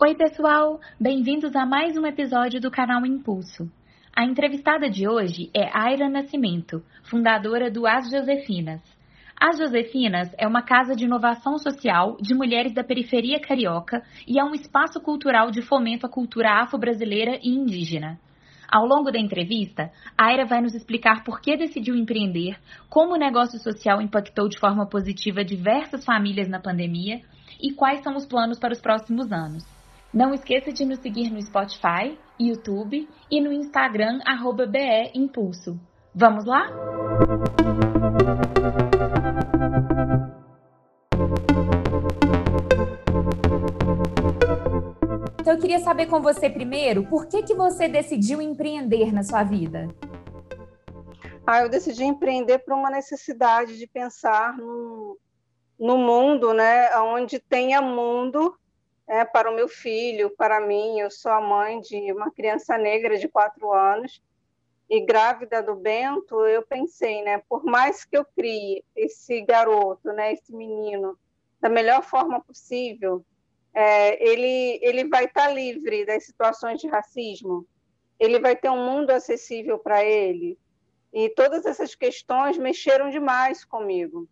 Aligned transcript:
Oi, 0.00 0.14
pessoal! 0.14 0.80
Bem-vindos 1.00 1.56
a 1.56 1.66
mais 1.66 1.96
um 1.96 2.06
episódio 2.06 2.60
do 2.60 2.70
canal 2.70 3.04
Impulso. 3.04 3.68
A 4.14 4.24
entrevistada 4.24 4.88
de 4.88 5.08
hoje 5.08 5.50
é 5.52 5.68
Aira 5.76 6.08
Nascimento, 6.08 6.84
fundadora 7.02 7.68
do 7.68 7.84
As 7.84 8.08
Josefinas. 8.08 8.80
As 9.36 9.58
Josefinas 9.58 10.32
é 10.38 10.46
uma 10.46 10.62
casa 10.62 10.94
de 10.94 11.04
inovação 11.04 11.58
social 11.58 12.16
de 12.20 12.32
mulheres 12.32 12.72
da 12.72 12.84
periferia 12.84 13.40
carioca 13.40 14.00
e 14.24 14.38
é 14.38 14.44
um 14.44 14.54
espaço 14.54 15.00
cultural 15.00 15.50
de 15.50 15.62
fomento 15.62 16.06
à 16.06 16.08
cultura 16.08 16.62
afro-brasileira 16.62 17.36
e 17.42 17.48
indígena. 17.48 18.20
Ao 18.70 18.86
longo 18.86 19.10
da 19.10 19.18
entrevista, 19.18 19.90
Aira 20.16 20.46
vai 20.46 20.60
nos 20.60 20.76
explicar 20.76 21.24
por 21.24 21.40
que 21.40 21.56
decidiu 21.56 21.96
empreender, 21.96 22.56
como 22.88 23.14
o 23.14 23.18
negócio 23.18 23.58
social 23.58 24.00
impactou 24.00 24.48
de 24.48 24.60
forma 24.60 24.86
positiva 24.86 25.44
diversas 25.44 26.04
famílias 26.04 26.48
na 26.48 26.60
pandemia 26.60 27.20
e 27.60 27.72
quais 27.72 28.00
são 28.04 28.14
os 28.14 28.26
planos 28.26 28.60
para 28.60 28.72
os 28.72 28.80
próximos 28.80 29.32
anos. 29.32 29.77
Não 30.12 30.32
esqueça 30.32 30.72
de 30.72 30.86
nos 30.86 31.00
seguir 31.00 31.30
no 31.30 31.40
Spotify, 31.42 32.18
YouTube 32.40 33.06
e 33.30 33.40
no 33.42 33.52
Instagram 33.52 34.20
BE 34.66 35.10
Impulso. 35.14 35.78
Vamos 36.14 36.46
lá? 36.46 36.70
Então 45.40 45.52
eu 45.52 45.60
queria 45.60 45.78
saber 45.80 46.06
com 46.06 46.22
você 46.22 46.48
primeiro, 46.48 47.04
por 47.04 47.26
que 47.26 47.42
que 47.42 47.54
você 47.54 47.86
decidiu 47.86 48.40
empreender 48.40 49.12
na 49.12 49.22
sua 49.22 49.44
vida? 49.44 49.88
Ah, 51.46 51.60
eu 51.60 51.68
decidi 51.68 52.04
empreender 52.04 52.60
por 52.60 52.72
uma 52.72 52.88
necessidade 52.88 53.78
de 53.78 53.86
pensar 53.86 54.56
no, 54.56 55.18
no 55.78 55.98
mundo, 55.98 56.54
né, 56.54 56.96
onde 56.96 57.38
tenha 57.38 57.82
mundo 57.82 58.54
é, 59.08 59.24
para 59.24 59.50
o 59.50 59.54
meu 59.54 59.66
filho, 59.66 60.30
para 60.30 60.60
mim. 60.60 61.00
Eu 61.00 61.10
sou 61.10 61.32
a 61.32 61.40
mãe 61.40 61.80
de 61.80 62.12
uma 62.12 62.30
criança 62.30 62.76
negra 62.76 63.16
de 63.16 63.26
quatro 63.26 63.72
anos 63.72 64.22
e 64.88 65.00
grávida 65.00 65.62
do 65.62 65.74
Bento. 65.74 66.44
Eu 66.46 66.62
pensei, 66.62 67.22
né, 67.22 67.42
por 67.48 67.64
mais 67.64 68.04
que 68.04 68.16
eu 68.16 68.24
crie 68.24 68.84
esse 68.94 69.40
garoto, 69.40 70.12
né, 70.12 70.34
esse 70.34 70.54
menino, 70.54 71.18
da 71.60 71.68
melhor 71.68 72.02
forma 72.02 72.40
possível, 72.40 73.24
é, 73.74 74.22
ele 74.22 74.78
ele 74.82 75.08
vai 75.08 75.24
estar 75.24 75.48
livre 75.48 76.04
das 76.04 76.24
situações 76.24 76.80
de 76.80 76.86
racismo. 76.86 77.66
Ele 78.20 78.38
vai 78.38 78.54
ter 78.56 78.68
um 78.70 78.84
mundo 78.84 79.10
acessível 79.10 79.78
para 79.78 80.04
ele. 80.04 80.58
E 81.12 81.30
todas 81.30 81.64
essas 81.64 81.94
questões 81.94 82.58
mexeram 82.58 83.08
demais 83.08 83.64
comigo 83.64 84.28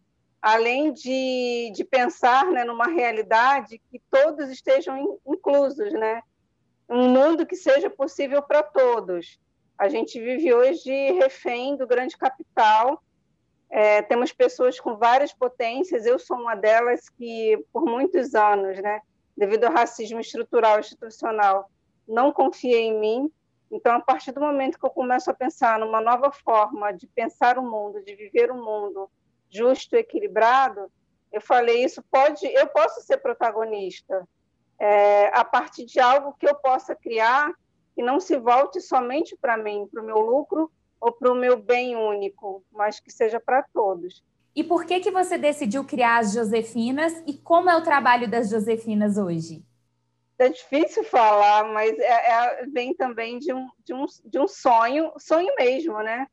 além 0.46 0.92
de, 0.92 1.72
de 1.74 1.84
pensar 1.84 2.46
né, 2.52 2.62
numa 2.62 2.86
realidade 2.86 3.82
que 3.90 4.00
todos 4.08 4.48
estejam 4.48 4.96
in, 4.96 5.18
inclusos, 5.26 5.92
né? 5.92 6.22
um 6.88 7.08
mundo 7.08 7.44
que 7.44 7.56
seja 7.56 7.90
possível 7.90 8.40
para 8.40 8.62
todos. 8.62 9.40
A 9.76 9.88
gente 9.88 10.20
vive 10.20 10.54
hoje 10.54 10.88
refém 11.14 11.76
do 11.76 11.84
grande 11.84 12.16
capital, 12.16 13.02
é, 13.68 14.02
temos 14.02 14.32
pessoas 14.32 14.78
com 14.78 14.96
várias 14.96 15.32
potências, 15.32 16.06
eu 16.06 16.16
sou 16.16 16.36
uma 16.36 16.54
delas 16.54 17.08
que, 17.08 17.60
por 17.72 17.84
muitos 17.84 18.36
anos, 18.36 18.80
né, 18.80 19.00
devido 19.36 19.64
ao 19.64 19.72
racismo 19.72 20.20
estrutural 20.20 20.78
institucional, 20.78 21.68
não 22.06 22.30
confiei 22.32 22.82
em 22.82 23.00
mim. 23.00 23.32
Então, 23.68 23.96
a 23.96 24.00
partir 24.00 24.30
do 24.30 24.40
momento 24.40 24.78
que 24.78 24.86
eu 24.86 24.90
começo 24.90 25.28
a 25.28 25.34
pensar 25.34 25.80
numa 25.80 26.00
nova 26.00 26.30
forma 26.30 26.92
de 26.92 27.08
pensar 27.08 27.58
o 27.58 27.68
mundo, 27.68 28.00
de 28.04 28.14
viver 28.14 28.52
o 28.52 28.64
mundo, 28.64 29.10
justo, 29.50 29.94
equilibrado, 29.94 30.90
eu 31.32 31.40
falei 31.40 31.84
isso 31.84 32.02
pode, 32.10 32.46
eu 32.46 32.66
posso 32.68 33.00
ser 33.02 33.18
protagonista 33.18 34.26
é, 34.78 35.26
a 35.28 35.44
partir 35.44 35.84
de 35.84 36.00
algo 36.00 36.34
que 36.38 36.48
eu 36.48 36.54
possa 36.54 36.94
criar 36.94 37.52
que 37.94 38.02
não 38.02 38.20
se 38.20 38.36
volte 38.36 38.80
somente 38.80 39.36
para 39.36 39.56
mim, 39.56 39.88
para 39.90 40.02
o 40.02 40.06
meu 40.06 40.18
lucro 40.18 40.70
ou 41.00 41.10
para 41.12 41.32
o 41.32 41.34
meu 41.34 41.56
bem 41.56 41.96
único, 41.96 42.62
mas 42.70 43.00
que 43.00 43.10
seja 43.10 43.40
para 43.40 43.62
todos. 43.72 44.22
E 44.54 44.62
por 44.62 44.84
que 44.84 45.00
que 45.00 45.10
você 45.10 45.36
decidiu 45.36 45.84
criar 45.84 46.18
as 46.18 46.32
Josefinas 46.32 47.22
e 47.26 47.34
como 47.34 47.70
é 47.70 47.76
o 47.76 47.82
trabalho 47.82 48.28
das 48.28 48.50
Josefinas 48.50 49.16
hoje? 49.16 49.62
É 50.38 50.48
difícil 50.50 51.04
falar, 51.04 51.64
mas 51.72 51.98
é, 51.98 52.30
é, 52.30 52.66
vem 52.66 52.94
também 52.94 53.38
de 53.38 53.52
um, 53.52 53.68
de, 53.84 53.94
um, 53.94 54.04
de 54.24 54.38
um 54.38 54.46
sonho, 54.46 55.12
sonho 55.18 55.54
mesmo, 55.56 55.98
né? 56.02 56.26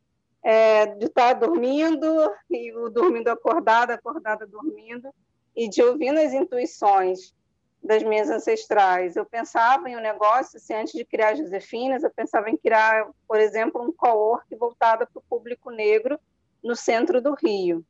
É, 0.43 0.87
de 0.87 1.05
estar 1.05 1.33
dormindo, 1.33 2.05
e 2.49 2.73
o 2.75 2.89
dormindo 2.89 3.29
acordado, 3.29 3.91
acordada 3.91 4.45
dormindo, 4.45 5.09
e 5.55 5.69
de 5.69 5.81
ouvindo 5.81 6.19
as 6.19 6.33
intuições 6.33 7.33
das 7.81 8.03
minhas 8.03 8.29
ancestrais. 8.29 9.15
Eu 9.15 9.25
pensava 9.25 9.89
em 9.89 9.95
um 9.95 10.01
negócio, 10.01 10.57
assim, 10.57 10.73
antes 10.73 10.93
de 10.93 11.05
criar 11.05 11.35
Josefinas, 11.35 12.03
eu 12.03 12.11
pensava 12.11 12.49
em 12.49 12.57
criar, 12.57 13.07
por 13.27 13.39
exemplo, 13.39 13.81
um 13.81 13.91
co-work 13.91 14.53
voltado 14.55 15.07
para 15.07 15.19
o 15.19 15.23
público 15.29 15.69
negro 15.71 16.19
no 16.63 16.75
centro 16.75 17.21
do 17.21 17.33
Rio. 17.33 17.85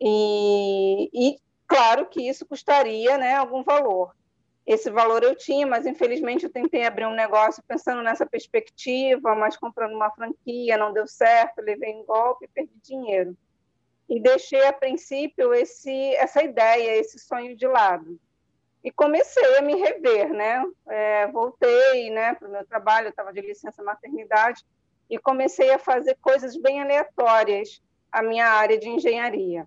E, 0.00 1.10
e, 1.12 1.38
claro 1.66 2.06
que 2.06 2.28
isso 2.28 2.46
custaria 2.46 3.18
né, 3.18 3.34
algum 3.34 3.62
valor 3.62 4.12
esse 4.72 4.88
valor 4.88 5.24
eu 5.24 5.34
tinha, 5.34 5.66
mas 5.66 5.84
infelizmente 5.84 6.44
eu 6.44 6.50
tentei 6.50 6.86
abrir 6.86 7.04
um 7.04 7.14
negócio 7.14 7.60
pensando 7.66 8.02
nessa 8.02 8.24
perspectiva, 8.24 9.34
mas 9.34 9.56
comprando 9.56 9.94
uma 9.94 10.12
franquia, 10.12 10.76
não 10.76 10.92
deu 10.92 11.08
certo, 11.08 11.60
levei 11.60 11.92
um 11.92 12.04
golpe 12.04 12.44
e 12.44 12.48
perdi 12.48 12.72
dinheiro. 12.80 13.36
E 14.08 14.20
deixei 14.20 14.64
a 14.64 14.72
princípio 14.72 15.52
esse, 15.52 16.14
essa 16.14 16.40
ideia, 16.44 16.96
esse 16.96 17.18
sonho 17.18 17.56
de 17.56 17.66
lado. 17.66 18.16
E 18.84 18.92
comecei 18.92 19.58
a 19.58 19.62
me 19.62 19.74
rever, 19.74 20.32
né? 20.32 20.64
É, 20.88 21.26
voltei 21.26 22.08
né, 22.10 22.34
para 22.36 22.46
o 22.46 22.52
meu 22.52 22.64
trabalho, 22.64 23.06
eu 23.06 23.10
estava 23.10 23.32
de 23.32 23.40
licença 23.40 23.82
maternidade, 23.82 24.64
e 25.08 25.18
comecei 25.18 25.72
a 25.72 25.80
fazer 25.80 26.16
coisas 26.22 26.56
bem 26.56 26.80
aleatórias 26.80 27.82
à 28.12 28.22
minha 28.22 28.46
área 28.46 28.78
de 28.78 28.88
engenharia. 28.88 29.66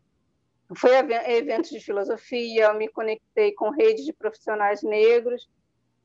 Foi 0.76 0.92
eventos 0.96 1.70
de 1.70 1.80
filosofia, 1.80 2.74
me 2.74 2.88
conectei 2.88 3.52
com 3.54 3.70
redes 3.70 4.06
de 4.06 4.14
profissionais 4.14 4.84
negros 4.84 5.50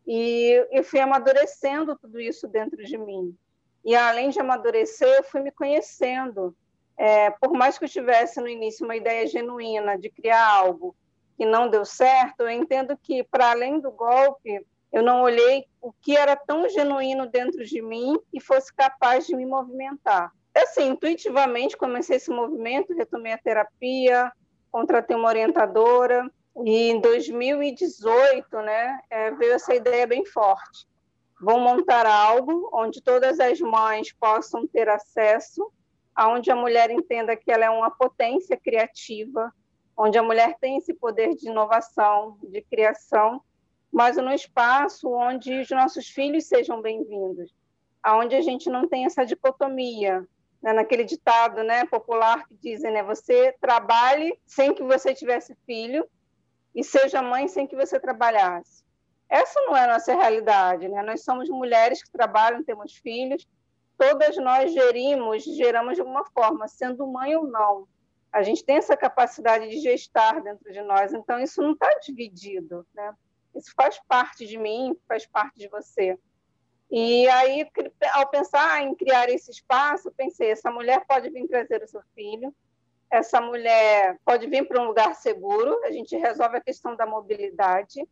e 0.06 0.66
eu 0.70 0.82
fui 0.82 1.00
amadurecendo 1.00 1.96
tudo 1.96 2.20
isso 2.20 2.48
dentro 2.48 2.82
de 2.82 2.96
mim. 2.96 3.36
E 3.84 3.94
além 3.94 4.30
de 4.30 4.40
amadurecer, 4.40 5.08
eu 5.08 5.24
fui 5.24 5.40
me 5.40 5.50
conhecendo. 5.50 6.56
É, 6.96 7.30
por 7.30 7.52
mais 7.52 7.78
que 7.78 7.84
eu 7.84 7.88
tivesse 7.88 8.40
no 8.40 8.48
início 8.48 8.84
uma 8.84 8.96
ideia 8.96 9.26
genuína 9.26 9.96
de 9.96 10.10
criar 10.10 10.44
algo 10.46 10.96
que 11.36 11.46
não 11.46 11.70
deu 11.70 11.84
certo, 11.84 12.40
eu 12.40 12.50
entendo 12.50 12.96
que, 12.96 13.22
para 13.22 13.50
além 13.50 13.78
do 13.80 13.92
golpe, 13.92 14.66
eu 14.90 15.02
não 15.02 15.22
olhei 15.22 15.66
o 15.80 15.92
que 15.92 16.16
era 16.16 16.34
tão 16.34 16.68
genuíno 16.68 17.26
dentro 17.28 17.64
de 17.64 17.80
mim 17.80 18.18
e 18.32 18.40
fosse 18.40 18.74
capaz 18.74 19.26
de 19.26 19.36
me 19.36 19.46
movimentar. 19.46 20.32
Assim, 20.56 20.88
intuitivamente 20.88 21.76
comecei 21.76 22.16
esse 22.16 22.30
movimento, 22.30 22.94
retomei 22.94 23.32
a 23.32 23.38
terapia, 23.38 24.32
contratei 24.70 25.16
uma 25.16 25.28
orientadora 25.28 26.30
e 26.64 26.90
em 26.90 27.00
2018, 27.00 28.56
né, 28.62 29.00
é, 29.10 29.30
veio 29.32 29.52
essa 29.52 29.74
ideia 29.74 30.06
bem 30.06 30.24
forte. 30.24 30.86
Vou 31.40 31.60
montar 31.60 32.04
algo 32.04 32.68
onde 32.72 33.00
todas 33.00 33.38
as 33.38 33.60
mães 33.60 34.12
possam 34.12 34.66
ter 34.66 34.88
acesso, 34.88 35.70
aonde 36.14 36.50
a 36.50 36.56
mulher 36.56 36.90
entenda 36.90 37.36
que 37.36 37.50
ela 37.50 37.64
é 37.64 37.70
uma 37.70 37.90
potência 37.90 38.56
criativa, 38.56 39.52
onde 39.96 40.18
a 40.18 40.22
mulher 40.22 40.56
tem 40.60 40.76
esse 40.76 40.92
poder 40.92 41.34
de 41.36 41.48
inovação, 41.48 42.38
de 42.42 42.60
criação, 42.62 43.40
mas 43.92 44.16
num 44.16 44.32
espaço 44.32 45.08
onde 45.08 45.60
os 45.60 45.70
nossos 45.70 46.08
filhos 46.08 46.46
sejam 46.46 46.82
bem-vindos, 46.82 47.54
aonde 48.02 48.34
a 48.34 48.40
gente 48.40 48.68
não 48.68 48.88
tem 48.88 49.04
essa 49.06 49.24
dicotomia, 49.24 50.26
né, 50.62 50.72
naquele 50.72 51.04
ditado 51.04 51.62
né, 51.62 51.86
popular 51.86 52.46
que 52.46 52.54
dizem, 52.56 52.92
né, 52.92 53.02
você 53.02 53.54
trabalhe 53.60 54.38
sem 54.46 54.74
que 54.74 54.82
você 54.82 55.14
tivesse 55.14 55.56
filho 55.66 56.08
e 56.74 56.84
seja 56.84 57.22
mãe 57.22 57.48
sem 57.48 57.66
que 57.66 57.76
você 57.76 57.98
trabalhasse. 57.98 58.84
Essa 59.28 59.60
não 59.62 59.76
é 59.76 59.84
a 59.84 59.92
nossa 59.92 60.14
realidade, 60.14 60.88
né? 60.88 61.02
Nós 61.02 61.22
somos 61.22 61.50
mulheres 61.50 62.02
que 62.02 62.10
trabalham, 62.10 62.64
temos 62.64 62.94
filhos, 62.94 63.46
todas 63.98 64.36
nós 64.38 64.72
gerimos, 64.72 65.44
geramos 65.44 65.96
de 65.96 66.00
alguma 66.00 66.24
forma, 66.26 66.66
sendo 66.66 67.06
mãe 67.06 67.36
ou 67.36 67.46
não. 67.46 67.86
A 68.32 68.42
gente 68.42 68.64
tem 68.64 68.76
essa 68.76 68.96
capacidade 68.96 69.68
de 69.68 69.80
gestar 69.80 70.40
dentro 70.40 70.72
de 70.72 70.80
nós, 70.82 71.12
então 71.12 71.38
isso 71.38 71.60
não 71.60 71.72
está 71.72 71.90
dividido, 72.00 72.86
né? 72.94 73.12
Isso 73.54 73.72
faz 73.76 74.00
parte 74.06 74.46
de 74.46 74.56
mim, 74.56 74.96
faz 75.06 75.26
parte 75.26 75.58
de 75.58 75.68
você. 75.68 76.18
E 76.90 77.28
aí, 77.28 77.66
ao 78.14 78.28
pensar 78.28 78.82
em 78.82 78.94
criar 78.94 79.28
esse 79.28 79.50
espaço, 79.50 80.12
pensei: 80.16 80.50
essa 80.50 80.70
mulher 80.70 81.04
pode 81.06 81.28
vir 81.30 81.46
trazer 81.46 81.82
o 81.82 81.88
seu 81.88 82.00
filho, 82.14 82.54
essa 83.10 83.40
mulher 83.40 84.18
pode 84.24 84.46
vir 84.46 84.66
para 84.66 84.82
um 84.82 84.86
lugar 84.86 85.14
seguro, 85.14 85.78
a 85.84 85.90
gente 85.90 86.16
resolve 86.16 86.56
a 86.56 86.62
questão 86.62 86.96
da 86.96 87.04
mobilidade, 87.04 88.06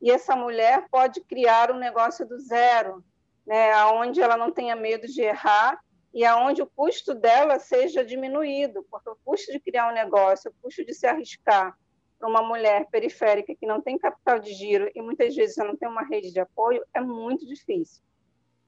e 0.00 0.10
essa 0.10 0.36
mulher 0.36 0.86
pode 0.90 1.20
criar 1.22 1.70
um 1.70 1.78
negócio 1.78 2.26
do 2.26 2.38
zero, 2.38 3.04
né, 3.46 3.84
onde 3.86 4.20
ela 4.20 4.36
não 4.36 4.52
tenha 4.52 4.76
medo 4.76 5.06
de 5.06 5.22
errar 5.22 5.80
e 6.14 6.24
aonde 6.24 6.60
o 6.60 6.66
custo 6.66 7.14
dela 7.14 7.58
seja 7.58 8.04
diminuído, 8.04 8.84
porque 8.90 9.08
o 9.08 9.16
custo 9.24 9.50
de 9.50 9.58
criar 9.58 9.90
um 9.90 9.94
negócio, 9.94 10.50
o 10.50 10.54
custo 10.62 10.84
de 10.84 10.92
se 10.92 11.06
arriscar, 11.06 11.76
para 12.18 12.28
uma 12.28 12.42
mulher 12.42 12.86
periférica 12.90 13.54
que 13.54 13.66
não 13.66 13.80
tem 13.80 13.98
capital 13.98 14.38
de 14.38 14.52
giro 14.52 14.90
e 14.94 15.02
muitas 15.02 15.34
vezes 15.34 15.56
não 15.56 15.76
tem 15.76 15.88
uma 15.88 16.04
rede 16.04 16.30
de 16.30 16.38
apoio 16.38 16.84
é 16.94 17.00
muito 17.00 17.46
difícil. 17.46 18.02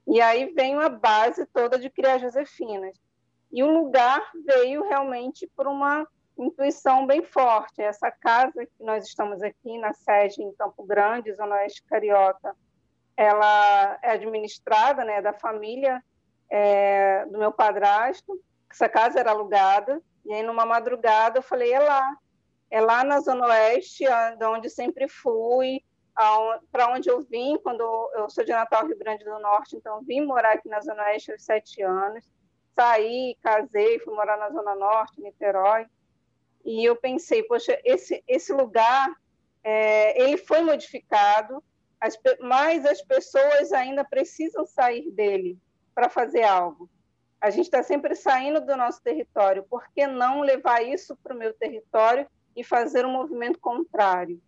E 0.07 0.21
aí 0.21 0.53
vem 0.53 0.75
a 0.75 0.89
base 0.89 1.45
toda 1.47 1.79
de 1.79 1.89
criar 1.89 2.19
Josefinas. 2.19 2.95
E 3.51 3.63
o 3.63 3.71
lugar 3.71 4.21
veio 4.45 4.83
realmente 4.83 5.49
por 5.55 5.67
uma 5.67 6.07
intuição 6.37 7.07
bem 7.07 7.23
forte. 7.23 7.81
Essa 7.81 8.11
casa 8.11 8.65
que 8.65 8.83
nós 8.83 9.05
estamos 9.05 9.41
aqui 9.41 9.77
na 9.77 9.93
sede 9.93 10.43
em 10.43 10.53
Campo 10.53 10.83
Grande, 10.83 11.33
Zona 11.33 11.55
Oeste 11.55 11.83
Carioca, 11.83 12.55
ela 13.17 13.97
é 14.01 14.11
administrada 14.11 15.03
né, 15.05 15.21
da 15.21 15.33
família 15.33 16.03
é, 16.49 17.25
do 17.25 17.37
meu 17.37 17.51
padrasto. 17.51 18.39
Essa 18.69 18.89
casa 18.89 19.19
era 19.19 19.31
alugada. 19.31 20.01
E 20.25 20.33
aí, 20.33 20.43
numa 20.43 20.65
madrugada, 20.65 21.39
eu 21.39 21.43
falei, 21.43 21.71
é 21.71 21.79
lá. 21.79 22.17
É 22.69 22.81
lá 22.81 23.03
na 23.03 23.19
Zona 23.21 23.47
Oeste, 23.47 24.03
de 24.37 24.45
onde 24.45 24.69
sempre 24.69 25.07
fui, 25.07 25.81
para 26.71 26.87
onde 26.93 27.09
eu 27.09 27.21
vim, 27.21 27.57
quando 27.57 27.83
eu 28.13 28.29
sou 28.29 28.43
de 28.43 28.51
Natal, 28.51 28.87
Rio 28.87 28.97
Grande 28.97 29.25
do 29.25 29.37
Norte, 29.39 29.75
então 29.75 30.01
vim 30.01 30.21
morar 30.21 30.53
aqui 30.53 30.69
na 30.69 30.79
Zona 30.79 31.03
Oeste 31.03 31.31
aos 31.31 31.43
sete 31.43 31.81
anos. 31.81 32.25
Saí, 32.73 33.37
casei, 33.41 33.99
fui 33.99 34.13
morar 34.13 34.37
na 34.37 34.49
Zona 34.49 34.75
Norte, 34.75 35.21
Niterói. 35.21 35.85
E 36.63 36.83
eu 36.83 36.95
pensei, 36.95 37.43
poxa, 37.43 37.79
esse, 37.83 38.23
esse 38.27 38.51
lugar, 38.53 39.09
é, 39.63 40.21
ele 40.21 40.37
foi 40.37 40.61
modificado, 40.61 41.63
as, 41.99 42.17
mas 42.39 42.85
as 42.85 43.01
pessoas 43.01 43.71
ainda 43.71 44.03
precisam 44.03 44.65
sair 44.65 45.11
dele 45.11 45.59
para 45.93 46.09
fazer 46.09 46.43
algo. 46.43 46.89
A 47.39 47.49
gente 47.49 47.65
está 47.65 47.83
sempre 47.83 48.15
saindo 48.15 48.59
do 48.61 48.75
nosso 48.75 49.01
território, 49.03 49.63
por 49.63 49.87
que 49.93 50.07
não 50.07 50.41
levar 50.41 50.81
isso 50.83 51.15
para 51.17 51.35
o 51.35 51.37
meu 51.37 51.53
território 51.53 52.27
e 52.55 52.63
fazer 52.63 53.05
um 53.05 53.11
movimento 53.11 53.59
contrário? 53.59 54.41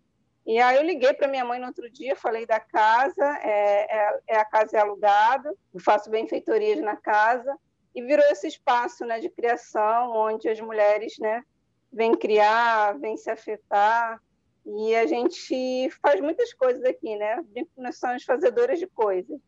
E 0.47 0.61
aí 0.61 0.77
eu 0.77 0.83
liguei 0.83 1.11
para 1.11 1.27
minha 1.27 1.43
mãe 1.43 1.59
no 1.59 1.67
outro 1.67 1.89
dia, 1.89 2.15
falei 2.15 2.45
da 2.45 2.57
casa, 2.57 3.37
é, 3.43 3.97
é, 3.97 4.19
é, 4.27 4.37
a 4.37 4.45
casa 4.45 4.77
é 4.77 4.79
alugada, 4.79 5.53
eu 5.73 5.79
faço 5.81 6.09
benfeitorias 6.09 6.79
na 6.79 6.95
casa, 6.95 7.53
e 7.93 8.01
virou 8.01 8.25
esse 8.27 8.47
espaço 8.47 9.05
né, 9.05 9.19
de 9.19 9.29
criação, 9.29 10.13
onde 10.15 10.47
as 10.47 10.57
mulheres 10.61 11.19
né, 11.19 11.43
vêm 11.91 12.15
criar, 12.15 12.97
vêm 12.97 13.17
se 13.17 13.29
afetar, 13.29 14.23
e 14.65 14.95
a 14.95 15.05
gente 15.05 15.89
faz 16.01 16.21
muitas 16.21 16.53
coisas 16.53 16.83
aqui, 16.85 17.15
né? 17.15 17.43
Nós 17.77 17.97
somos 17.97 18.23
fazedoras 18.23 18.79
de 18.79 18.87
coisas. 18.87 19.39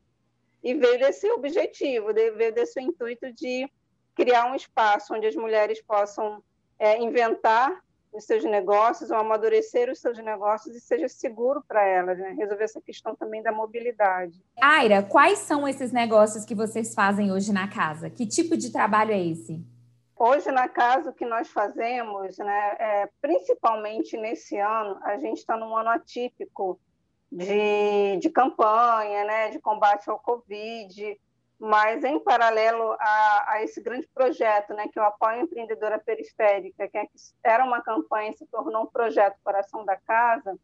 E 0.64 0.74
veio 0.74 0.98
desse 0.98 1.30
objetivo, 1.32 2.14
veio 2.14 2.54
desse 2.54 2.82
intuito 2.82 3.32
de 3.34 3.70
criar 4.16 4.46
um 4.46 4.56
espaço 4.56 5.14
onde 5.14 5.28
as 5.28 5.36
mulheres 5.36 5.82
possam 5.82 6.42
é, 6.78 6.98
inventar 6.98 7.84
os 8.12 8.26
seus 8.26 8.44
negócios, 8.44 9.12
ou 9.12 9.18
amadurecer 9.18 9.90
os 9.90 10.00
seus 10.00 10.18
negócios 10.18 10.76
e 10.76 10.80
seja 10.80 11.08
seguro 11.08 11.64
para 11.68 11.86
elas, 11.86 12.18
né? 12.18 12.36
Resolver 12.38 12.64
essa 12.64 12.82
questão 12.82 13.16
também 13.16 13.42
da 13.44 13.52
mobilidade. 13.52 14.44
Aira, 14.60 15.04
quais 15.04 15.40
são 15.40 15.68
esses 15.68 15.92
negócios 15.92 16.44
que 16.44 16.56
vocês 16.56 16.94
fazem 16.94 17.32
hoje 17.32 17.54
na 17.54 17.68
casa? 17.68 18.10
Que 18.10 18.26
tipo 18.26 18.58
de 18.58 18.72
trabalho 18.72 19.12
é 19.12 19.24
esse? 19.24 19.64
Hoje, 20.18 20.52
na 20.52 20.68
casa, 20.68 21.12
o 21.12 21.14
que 21.14 21.26
nós 21.26 21.48
fazemos, 21.48 22.38
né, 22.40 22.76
é, 22.78 23.10
principalmente 23.22 24.18
nesse 24.18 24.58
ano, 24.58 25.00
a 25.04 25.18
gente 25.18 25.38
está 25.38 25.56
num 25.56 25.76
ano 25.78 25.90
atípico 25.90 26.78
de, 27.32 28.18
de 28.18 28.30
campanha, 28.30 29.24
né, 29.24 29.50
de 29.50 29.60
combate 29.60 30.10
ao 30.10 30.20
Covid, 30.20 31.18
mas 31.60 32.04
em 32.06 32.18
paralelo 32.20 32.96
a, 33.00 33.54
a, 33.54 33.64
esse 33.64 33.82
grande 33.82 34.08
projeto, 34.14 34.74
né, 34.74 34.88
que 34.88 34.98
é 34.98 35.02
o 35.02 35.06
Apoio 35.06 35.42
Empreendedora 35.42 36.00
Periférica, 36.00 36.88
que 36.88 36.98
era 37.44 37.66
uma 37.66 37.82
campanha 37.82 38.32
e 38.32 38.38
se 38.38 38.46
tornou 38.46 38.84
um 38.84 38.88
projeto 38.88 39.38
Coração 39.44 39.84
da 39.84 39.98
Casa, 39.98 40.58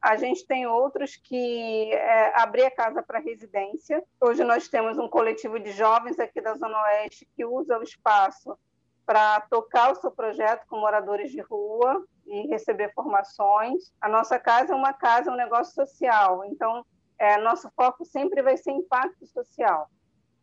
a 0.00 0.16
gente 0.16 0.46
tem 0.46 0.66
outros 0.66 1.16
que 1.16 1.92
é, 1.92 2.40
abrir 2.40 2.64
a 2.64 2.70
casa 2.70 3.02
para 3.02 3.18
residência. 3.18 4.04
Hoje 4.20 4.44
nós 4.44 4.68
temos 4.68 4.98
um 4.98 5.08
coletivo 5.08 5.58
de 5.58 5.72
jovens 5.72 6.20
aqui 6.20 6.40
da 6.40 6.54
Zona 6.54 6.80
Oeste 6.84 7.26
que 7.34 7.44
usa 7.44 7.76
o 7.76 7.82
espaço 7.82 8.56
para 9.04 9.40
tocar 9.42 9.90
o 9.90 9.94
seu 9.96 10.12
projeto 10.12 10.64
com 10.68 10.78
moradores 10.78 11.32
de 11.32 11.40
rua 11.40 12.06
e 12.24 12.46
receber 12.48 12.92
formações. 12.92 13.92
A 14.00 14.08
nossa 14.08 14.38
casa 14.38 14.74
é 14.74 14.76
uma 14.76 14.92
casa, 14.92 15.30
é 15.30 15.32
um 15.32 15.36
negócio 15.36 15.74
social, 15.74 16.44
então 16.44 16.86
é, 17.18 17.36
nosso 17.38 17.68
foco 17.74 18.04
sempre 18.04 18.42
vai 18.42 18.56
ser 18.56 18.70
impacto 18.70 19.26
social. 19.26 19.90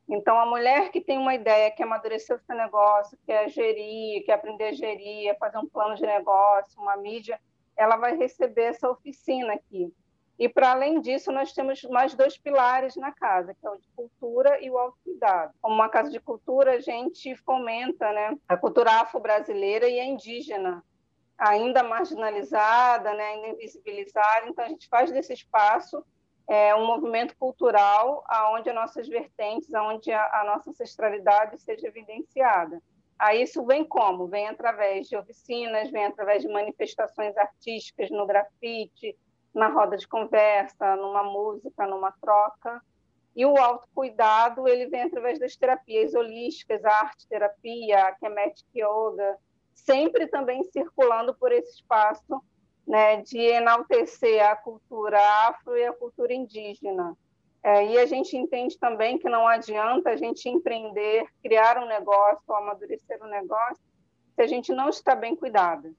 Então, 0.08 0.38
a 0.38 0.46
mulher 0.46 0.92
que 0.92 1.00
tem 1.00 1.18
uma 1.18 1.34
ideia, 1.34 1.72
que 1.72 1.82
amadureceu 1.82 2.38
seu 2.40 2.56
negócio, 2.56 3.18
quer 3.26 3.50
gerir, 3.50 4.26
quer 4.26 4.34
aprender 4.34 4.66
a 4.66 4.74
gerir, 4.74 5.38
fazer 5.40 5.58
um 5.58 5.68
plano 5.68 5.96
de 5.96 6.04
negócio, 6.04 6.82
uma 6.82 6.98
mídia, 6.98 7.40
ela 7.76 7.96
vai 7.96 8.16
receber 8.18 8.64
essa 8.64 8.90
oficina 8.90 9.54
aqui. 9.54 9.94
E, 10.38 10.50
para 10.50 10.72
além 10.72 11.00
disso, 11.00 11.32
nós 11.32 11.54
temos 11.54 11.82
mais 11.84 12.16
dois 12.16 12.38
pilares 12.38 12.96
na 12.96 13.12
casa, 13.12 13.54
que 13.54 13.66
é 13.66 13.70
o 13.70 13.78
de 13.78 13.88
cultura 13.96 14.62
e 14.62 14.70
o 14.70 14.78
autocuidado. 14.78 15.54
Como 15.62 15.76
uma 15.76 15.90
casa 15.90 16.10
de 16.10 16.20
cultura, 16.20 16.74
a 16.74 16.80
gente 16.80 17.36
fomenta 17.38 18.12
né, 18.12 18.38
a 18.48 18.58
cultura 18.58 18.92
afro-brasileira 18.92 19.88
e 19.88 20.00
a 20.00 20.06
indígena, 20.06 20.84
ainda 21.38 21.84
marginalizada, 21.84 23.14
né, 23.14 23.24
ainda 23.24 23.48
invisibilizada. 23.50 24.48
Então, 24.48 24.66
a 24.66 24.68
gente 24.68 24.88
faz 24.90 25.12
desse 25.12 25.34
espaço 25.34 26.04
é, 26.48 26.76
um 26.76 26.86
movimento 26.86 27.36
cultural 27.38 28.24
aonde 28.28 28.70
as 28.70 28.76
nossas 28.76 29.08
vertentes, 29.08 29.74
aonde 29.74 30.12
a, 30.12 30.42
a 30.42 30.44
nossa 30.46 30.70
ancestralidade 30.70 31.60
seja 31.60 31.88
evidenciada. 31.88 32.82
Aí 33.18 33.42
isso 33.42 33.66
vem 33.66 33.86
como? 33.86 34.28
Vem 34.28 34.48
através 34.48 35.08
de 35.08 35.16
oficinas, 35.16 35.90
vem 35.92 36.06
através 36.06 36.42
de 36.42 36.50
manifestações 36.50 37.38
artísticas 37.38 38.10
no 38.10 38.26
grafite, 38.26 39.18
na 39.54 39.70
roda 39.70 39.96
de 39.96 40.08
conversa, 40.08 40.96
numa 40.96 41.24
música, 41.24 41.88
numa 41.88 42.12
troca. 42.12 42.82
E 43.36 43.46
o 43.46 43.58
autocuidado, 43.58 44.68
ele 44.68 44.88
vem 44.88 45.04
através 45.04 45.40
das 45.40 45.56
terapias 45.56 46.14
holísticas, 46.14 46.84
a 46.84 46.92
arte-terapia, 46.92 48.08
a 48.08 48.12
Kemetic 48.14 48.68
Yoga, 48.76 49.38
sempre 49.74 50.28
também 50.28 50.64
circulando 50.66 51.34
por 51.34 51.52
esse 51.52 51.76
espaço 51.76 52.44
né, 52.88 53.22
de 53.22 53.38
enaltecer 53.38 54.46
a 54.46 54.56
cultura 54.56 55.20
afro 55.48 55.76
e 55.78 55.86
a 55.86 55.94
cultura 55.94 56.34
indígena. 56.34 57.18
É, 57.64 57.86
e 57.86 57.98
a 57.98 58.06
gente 58.06 58.36
entende 58.36 58.78
também 58.78 59.18
que 59.18 59.30
não 59.30 59.48
adianta 59.48 60.10
a 60.10 60.16
gente 60.18 60.50
empreender, 60.50 61.26
criar 61.42 61.78
um 61.78 61.88
negócio 61.88 62.44
ou 62.48 62.56
amadurecer 62.56 63.24
um 63.24 63.30
negócio 63.30 63.82
se 64.36 64.42
a 64.42 64.48
gente 64.48 64.74
não 64.74 64.90
está 64.90 65.16
bem 65.16 65.36
cuidada. 65.36 65.92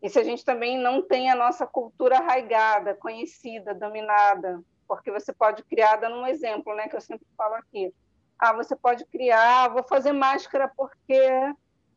E 0.00 0.08
se 0.08 0.18
a 0.18 0.22
gente 0.22 0.44
também 0.44 0.78
não 0.78 1.02
tem 1.02 1.30
a 1.30 1.34
nossa 1.34 1.66
cultura 1.66 2.18
arraigada, 2.18 2.94
conhecida, 2.94 3.74
dominada, 3.74 4.62
porque 4.86 5.10
você 5.10 5.32
pode 5.32 5.64
criar, 5.64 5.96
dando 5.96 6.16
um 6.16 6.26
exemplo, 6.26 6.74
né, 6.74 6.88
que 6.88 6.94
eu 6.94 7.00
sempre 7.00 7.26
falo 7.36 7.54
aqui. 7.54 7.92
Ah, 8.38 8.52
você 8.52 8.76
pode 8.76 9.04
criar, 9.06 9.68
vou 9.68 9.82
fazer 9.82 10.12
máscara 10.12 10.70
porque 10.76 11.18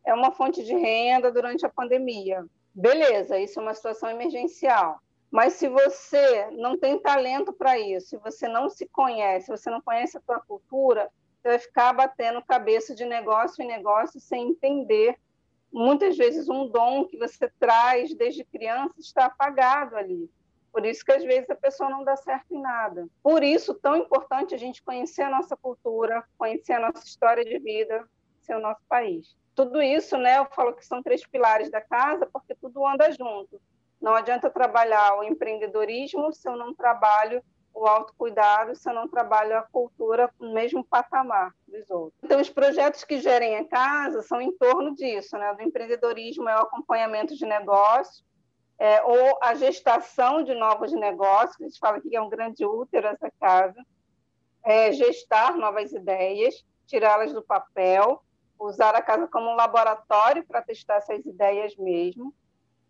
é 0.06 0.14
uma 0.14 0.32
fonte 0.32 0.64
de 0.64 0.74
renda 0.74 1.32
durante 1.32 1.66
a 1.66 1.70
pandemia. 1.70 2.46
Beleza, 2.80 3.40
isso 3.40 3.60
é 3.60 3.64
uma 3.64 3.74
situação 3.74 4.08
emergencial. 4.08 5.02
Mas 5.32 5.54
se 5.54 5.68
você 5.68 6.48
não 6.52 6.78
tem 6.78 7.00
talento 7.00 7.52
para 7.52 7.80
isso, 7.80 8.10
se 8.10 8.18
você 8.18 8.48
não 8.48 8.70
se 8.70 8.86
conhece, 8.86 9.48
se 9.48 9.52
você 9.52 9.72
não 9.72 9.82
conhece 9.82 10.16
a 10.16 10.22
tua 10.22 10.40
cultura, 10.42 11.10
você 11.42 11.48
vai 11.48 11.58
ficar 11.58 11.92
batendo 11.92 12.46
cabeça 12.46 12.94
de 12.94 13.04
negócio 13.04 13.64
em 13.64 13.68
negócio 13.68 14.20
sem 14.20 14.50
entender. 14.50 15.18
Muitas 15.74 16.16
vezes 16.16 16.48
um 16.50 16.68
dom 16.68 17.06
que 17.06 17.18
você 17.18 17.52
traz 17.60 18.14
desde 18.14 18.44
criança 18.44 18.94
está 19.00 19.26
apagado 19.26 19.96
ali. 19.96 20.30
Por 20.72 20.86
isso 20.86 21.04
que 21.04 21.12
às 21.12 21.24
vezes 21.24 21.50
a 21.50 21.56
pessoa 21.56 21.90
não 21.90 22.04
dá 22.04 22.16
certo 22.16 22.54
em 22.54 22.62
nada. 22.62 23.08
Por 23.24 23.44
isso 23.44 23.74
tão 23.74 23.96
importante 23.96 24.54
a 24.54 24.58
gente 24.60 24.84
conhecer 24.84 25.24
a 25.24 25.32
nossa 25.32 25.58
cultura, 25.58 26.24
conhecer 26.38 26.74
a 26.74 26.80
nossa 26.80 27.04
história 27.04 27.44
de 27.44 27.58
vida, 27.58 28.08
ser 28.44 28.56
o 28.56 28.62
nosso 28.62 28.82
país 28.88 29.36
tudo 29.58 29.82
isso, 29.82 30.16
né, 30.20 30.38
eu 30.38 30.46
falo 30.46 30.72
que 30.72 30.86
são 30.86 31.02
três 31.02 31.26
pilares 31.26 31.72
da 31.72 31.82
casa, 31.82 32.30
porque 32.32 32.54
tudo 32.54 32.86
anda 32.86 33.12
junto. 33.12 33.60
Não 34.00 34.14
adianta 34.14 34.52
trabalhar 34.52 35.18
o 35.18 35.24
empreendedorismo 35.24 36.32
se 36.32 36.48
eu 36.48 36.56
não 36.56 36.76
trabalho 36.76 37.44
o 37.74 37.88
autocuidado, 37.88 38.76
se 38.76 38.88
eu 38.88 38.94
não 38.94 39.08
trabalho 39.08 39.58
a 39.58 39.64
cultura 39.64 40.30
no 40.40 40.54
mesmo 40.54 40.84
patamar 40.84 41.56
dos 41.68 41.90
outros. 41.90 42.24
Então, 42.24 42.40
os 42.40 42.52
projetos 42.52 43.04
que 43.04 43.20
gerem 43.20 43.56
a 43.58 43.66
casa 43.68 44.22
são 44.22 44.40
em 44.40 44.56
torno 44.56 44.94
disso, 44.94 45.36
né? 45.40 45.52
Do 45.56 45.64
empreendedorismo 45.64 46.48
é 46.48 46.56
o 46.56 46.62
acompanhamento 46.62 47.36
de 47.36 47.46
negócios, 47.48 48.24
é, 48.78 49.02
ou 49.02 49.40
a 49.42 49.56
gestação 49.56 50.44
de 50.44 50.54
novos 50.54 50.92
negócios, 50.92 51.60
a 51.60 51.64
gente 51.64 51.80
fala 51.80 52.00
que 52.00 52.16
é 52.16 52.22
um 52.22 52.30
grande 52.30 52.64
útero 52.64 53.08
essa 53.08 53.32
casa, 53.40 53.84
é 54.64 54.92
gestar 54.92 55.58
novas 55.58 55.92
ideias, 55.94 56.64
tirá-las 56.86 57.34
do 57.34 57.42
papel, 57.42 58.24
usar 58.60 58.96
a 58.96 59.02
casa 59.02 59.28
como 59.28 59.50
um 59.50 59.56
laboratório 59.56 60.46
para 60.46 60.62
testar 60.62 60.96
essas 60.96 61.26
ideias 61.26 61.76
mesmo. 61.78 62.34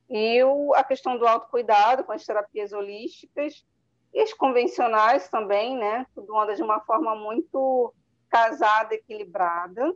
E 0.09 0.41
o, 0.43 0.73
a 0.73 0.83
questão 0.83 1.17
do 1.17 1.27
autocuidado 1.27 2.03
com 2.03 2.11
as 2.11 2.25
terapias 2.25 2.71
holísticas 2.71 3.65
e 4.13 4.21
as 4.21 4.33
convencionais 4.33 5.27
também, 5.29 5.77
né? 5.77 6.05
Tudo 6.15 6.37
anda 6.37 6.55
de 6.55 6.63
uma 6.63 6.79
forma 6.81 7.15
muito 7.15 7.93
casada, 8.29 8.95
equilibrada. 8.95 9.93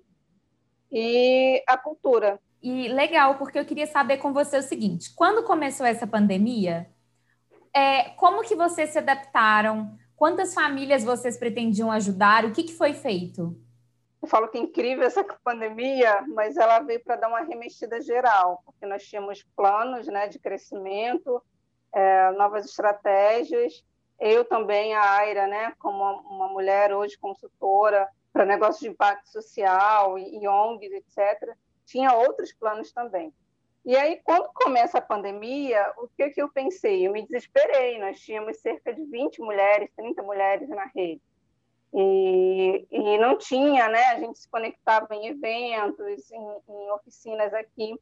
E 0.92 1.64
a 1.68 1.78
cultura. 1.78 2.40
E 2.62 2.90
legal, 2.90 3.36
porque 3.38 3.58
eu 3.58 3.66
queria 3.66 3.88
saber 3.88 4.18
com 4.18 4.34
você 4.34 4.58
o 4.58 4.62
seguinte: 4.62 5.14
quando 5.16 5.46
começou 5.46 5.86
essa 5.86 6.06
pandemia, 6.06 6.90
é, 7.74 8.10
como 8.12 8.44
que 8.44 8.56
vocês 8.56 8.90
se 8.90 8.98
adaptaram? 8.98 9.98
Quantas 10.16 10.54
famílias 10.54 11.04
vocês 11.04 11.38
pretendiam 11.38 11.90
ajudar? 11.92 12.46
O 12.46 12.52
que, 12.52 12.64
que 12.64 12.74
foi 12.74 12.94
feito? 12.94 13.58
Eu 14.22 14.28
falo 14.28 14.48
que 14.48 14.58
é 14.58 14.62
incrível 14.62 15.06
essa 15.06 15.24
pandemia, 15.44 16.24
mas 16.28 16.58
ela 16.58 16.80
veio 16.80 17.04
para 17.04 17.16
dar 17.16 17.28
uma 17.28 17.42
remexida 17.42 18.00
geral, 18.02 18.62
porque 18.66 18.86
nós 18.86 19.04
tínhamos 19.04 19.44
planos 19.56 20.08
né, 20.08 20.28
de 20.28 20.38
crescimento, 20.40 21.42
é, 21.94 22.32
novas 22.32 22.66
estratégias. 22.66 23.84
Eu 24.20 24.46
também, 24.46 24.94
a 24.94 25.12
Aira, 25.18 25.48
né, 25.48 25.74
como 25.80 26.04
uma 26.04 26.48
mulher 26.50 26.94
hoje 26.94 27.18
consultora 27.18 28.08
para 28.32 28.46
negócios 28.46 28.80
de 28.80 28.90
impacto 28.90 29.28
social 29.28 30.18
e, 30.18 30.42
e 30.42 30.48
ONGs, 30.48 30.92
etc., 30.92 31.56
tinha 31.86 32.14
outros 32.14 32.54
planos 32.54 32.92
também. 32.94 33.34
E 33.84 33.98
aí, 33.98 34.22
quando 34.24 34.48
começa 34.54 35.00
a 35.00 35.02
pandemia, 35.02 35.92
o 35.98 36.08
que, 36.08 36.30
que 36.30 36.42
eu 36.42 36.50
pensei? 36.50 37.06
Eu 37.06 37.12
me 37.12 37.24
desesperei. 37.24 38.00
Nós 38.00 38.20
tínhamos 38.20 38.58
cerca 38.60 38.94
de 38.94 39.04
20 39.04 39.42
mulheres, 39.42 39.90
30 39.96 40.22
mulheres 40.22 40.70
na 40.70 40.86
rede. 40.96 41.22
E, 41.94 42.51
não 43.18 43.38
tinha, 43.38 43.88
né? 43.90 44.04
A 44.08 44.20
gente 44.20 44.40
se 44.40 44.50
conectava 44.50 45.14
em 45.16 45.28
eventos, 45.28 46.32
em, 46.32 46.58
em 46.70 46.92
oficinas 46.92 47.54
aqui. 47.54 47.96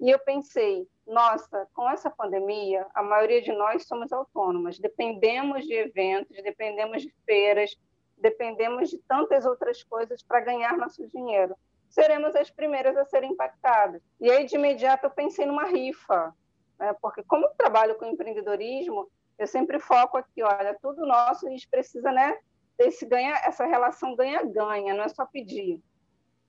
E 0.00 0.10
eu 0.10 0.18
pensei, 0.18 0.86
nossa, 1.06 1.68
com 1.74 1.88
essa 1.88 2.10
pandemia, 2.10 2.86
a 2.94 3.02
maioria 3.02 3.40
de 3.40 3.52
nós 3.52 3.86
somos 3.86 4.12
autônomas, 4.12 4.78
dependemos 4.78 5.64
de 5.64 5.74
eventos, 5.74 6.36
dependemos 6.42 7.02
de 7.02 7.14
feiras, 7.24 7.76
dependemos 8.18 8.90
de 8.90 8.98
tantas 8.98 9.46
outras 9.46 9.82
coisas 9.84 10.22
para 10.22 10.40
ganhar 10.40 10.76
nosso 10.76 11.06
dinheiro 11.06 11.56
seremos 11.92 12.34
as 12.34 12.50
primeiras 12.50 12.96
a 12.96 13.04
serem 13.04 13.32
impactadas. 13.32 14.02
E 14.18 14.30
aí, 14.30 14.46
de 14.46 14.56
imediato, 14.56 15.06
eu 15.06 15.10
pensei 15.10 15.44
numa 15.44 15.66
rifa, 15.66 16.34
né? 16.78 16.94
porque 17.00 17.22
como 17.22 17.46
eu 17.46 17.50
trabalho 17.50 17.94
com 17.96 18.06
empreendedorismo, 18.06 19.08
eu 19.38 19.46
sempre 19.46 19.78
foco 19.78 20.16
aqui, 20.16 20.42
olha, 20.42 20.76
tudo 20.80 21.06
nosso, 21.06 21.46
a 21.46 21.50
gente 21.50 21.68
precisa, 21.68 22.10
né, 22.10 22.38
desse 22.84 23.06
ganha, 23.06 23.34
essa 23.44 23.64
relação 23.64 24.16
ganha-ganha, 24.16 24.94
não 24.94 25.04
é 25.04 25.08
só 25.08 25.24
pedir. 25.24 25.80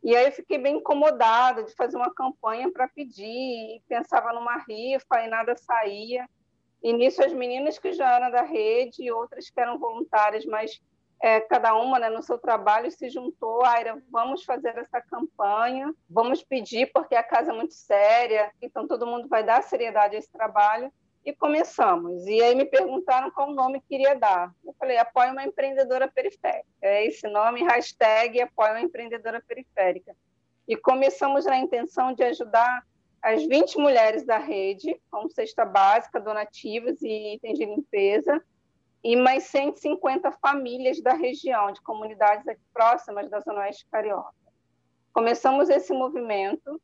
E 0.03 0.15
aí 0.15 0.25
eu 0.25 0.31
fiquei 0.31 0.57
bem 0.57 0.77
incomodada 0.77 1.63
de 1.63 1.73
fazer 1.75 1.95
uma 1.95 2.13
campanha 2.13 2.71
para 2.71 2.87
pedir, 2.87 3.77
e 3.77 3.81
pensava 3.87 4.33
numa 4.33 4.57
rifa 4.57 5.23
e 5.23 5.29
nada 5.29 5.55
saía. 5.55 6.27
E 6.81 6.91
nisso 6.91 7.23
as 7.23 7.31
meninas 7.31 7.79
que 7.79 7.93
já 7.93 8.15
eram 8.15 8.29
da 8.29 8.41
rede 8.41 9.03
e 9.03 9.11
outras 9.11 9.49
que 9.49 9.59
eram 9.59 9.79
voluntárias, 9.79 10.45
mas 10.45 10.81
é, 11.21 11.39
cada 11.39 11.73
uma 11.75 11.97
né, 11.99 12.09
no 12.09 12.21
seu 12.21 12.37
trabalho 12.37 12.91
se 12.91 13.09
juntou, 13.09 13.63
Aira, 13.63 14.03
vamos 14.11 14.43
fazer 14.43 14.77
essa 14.77 14.99
campanha, 14.99 15.93
vamos 16.09 16.43
pedir, 16.43 16.91
porque 16.91 17.15
a 17.15 17.23
casa 17.23 17.51
é 17.51 17.55
muito 17.55 17.73
séria, 17.73 18.51
então 18.61 18.85
todo 18.85 19.07
mundo 19.07 19.29
vai 19.29 19.41
dar 19.41 19.63
seriedade 19.63 20.17
a 20.17 20.19
esse 20.19 20.29
trabalho, 20.29 20.91
e 21.25 21.33
começamos. 21.33 22.25
E 22.27 22.41
aí 22.41 22.53
me 22.55 22.65
perguntaram 22.65 23.31
qual 23.31 23.51
nome 23.51 23.81
queria 23.81 24.15
dar. 24.15 24.53
Eu 24.65 24.73
falei, 24.73 24.97
apoio 24.97 25.31
uma 25.31 25.43
empreendedora 25.43 26.07
periférica. 26.07 26.67
É 26.81 27.05
esse 27.05 27.27
nome, 27.27 27.63
hashtag 27.63 28.41
apoio 28.41 28.71
uma 28.71 28.81
empreendedora 28.81 29.41
periférica. 29.41 30.15
E 30.67 30.75
começamos 30.75 31.45
na 31.45 31.57
intenção 31.57 32.13
de 32.13 32.23
ajudar 32.23 32.85
as 33.21 33.41
20 33.45 33.77
mulheres 33.77 34.25
da 34.25 34.37
rede, 34.37 34.99
com 35.09 35.29
cesta 35.29 35.63
básica, 35.63 36.19
donativos 36.19 37.01
e 37.01 37.35
itens 37.35 37.57
de 37.57 37.65
limpeza, 37.65 38.43
e 39.01 39.15
mais 39.15 39.43
150 39.43 40.31
famílias 40.33 41.01
da 41.01 41.13
região, 41.13 41.71
de 41.71 41.81
comunidades 41.81 42.45
próximas 42.73 43.29
da 43.29 43.39
Zona 43.39 43.61
Oeste 43.61 43.85
Carioca. 43.89 44.33
Começamos 45.13 45.69
esse 45.69 45.93
movimento 45.93 46.81